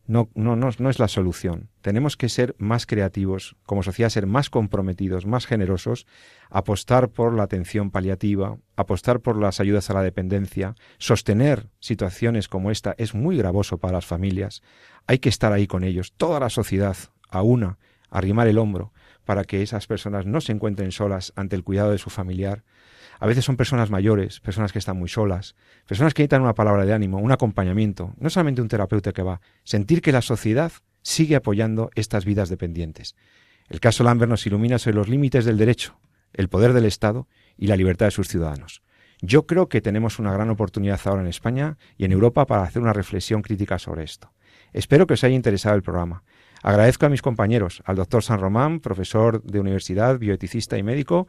[0.06, 1.70] no, no, no, es la solución.
[1.82, 6.06] Tenemos que ser más creativos, como sociedad ser más comprometidos, más generosos,
[6.50, 12.70] apostar por la atención paliativa, apostar por las ayudas a la dependencia, sostener situaciones como
[12.70, 14.62] esta es muy gravoso para las familias.
[15.08, 16.98] Hay que estar ahí con ellos, toda la sociedad,
[17.30, 17.78] a una,
[18.10, 18.92] arrimar el hombro,
[19.24, 22.64] para que esas personas no se encuentren solas ante el cuidado de su familiar,
[23.20, 25.56] a veces son personas mayores, personas que están muy solas,
[25.88, 29.42] personas que necesitan una palabra de ánimo, un acompañamiento, no solamente un terapeuta que va,
[29.64, 33.16] sentir que la sociedad sigue apoyando estas vidas dependientes.
[33.70, 36.00] El caso Lambert nos ilumina sobre los límites del derecho,
[36.34, 38.82] el poder del Estado y la libertad de sus ciudadanos.
[39.22, 42.82] Yo creo que tenemos una gran oportunidad ahora en España y en Europa para hacer
[42.82, 44.34] una reflexión crítica sobre esto.
[44.74, 46.24] Espero que os haya interesado el programa.
[46.62, 51.28] Agradezco a mis compañeros, al doctor San Román, profesor de universidad, bioeticista y médico,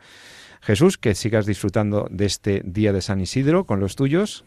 [0.63, 4.45] Jesús, que sigas disfrutando de este día de San Isidro con los tuyos.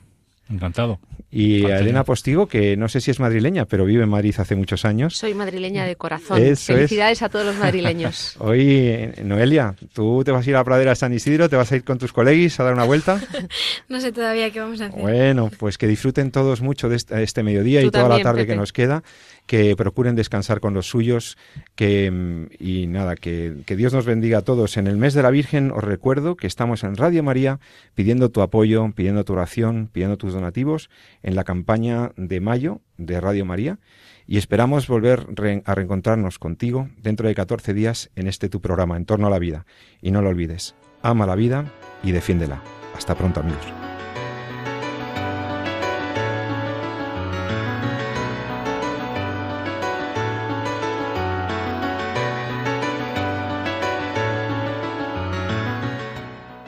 [0.50, 1.00] Encantado.
[1.30, 4.86] Y Elena Postigo, que no sé si es madrileña, pero vive en Madrid hace muchos
[4.86, 5.18] años.
[5.18, 6.40] Soy madrileña de corazón.
[6.56, 8.36] Felicidades a todos los madrileños.
[8.40, 11.70] Hoy, Noelia, tú te vas a ir a la pradera de San Isidro, te vas
[11.74, 13.20] a ir con tus colegis a dar una vuelta.
[13.90, 15.02] no sé todavía qué vamos a hacer.
[15.02, 18.56] Bueno, pues que disfruten todos mucho de este, este mediodía y toda la tarde que
[18.56, 19.04] nos queda
[19.48, 21.38] que procuren descansar con los suyos,
[21.76, 24.78] que mm, y nada, que, que, Dios nos bendiga a todos.
[24.78, 27.60] En el mes de la Virgen os recuerdo que estamos en Radio María
[27.96, 30.90] pidiendo tu apoyo, pidiendo tu oración, pidiendo tus donativos
[31.24, 33.80] en la campaña de mayo de Radio María
[34.28, 35.26] y esperamos volver
[35.66, 39.40] a reencontrarnos contigo dentro de 14 días en este tu programa, En torno a la
[39.40, 39.66] vida.
[40.02, 41.72] Y no lo olvides, ama la vida
[42.04, 42.62] y defiéndela.
[42.96, 43.87] Hasta pronto amigos.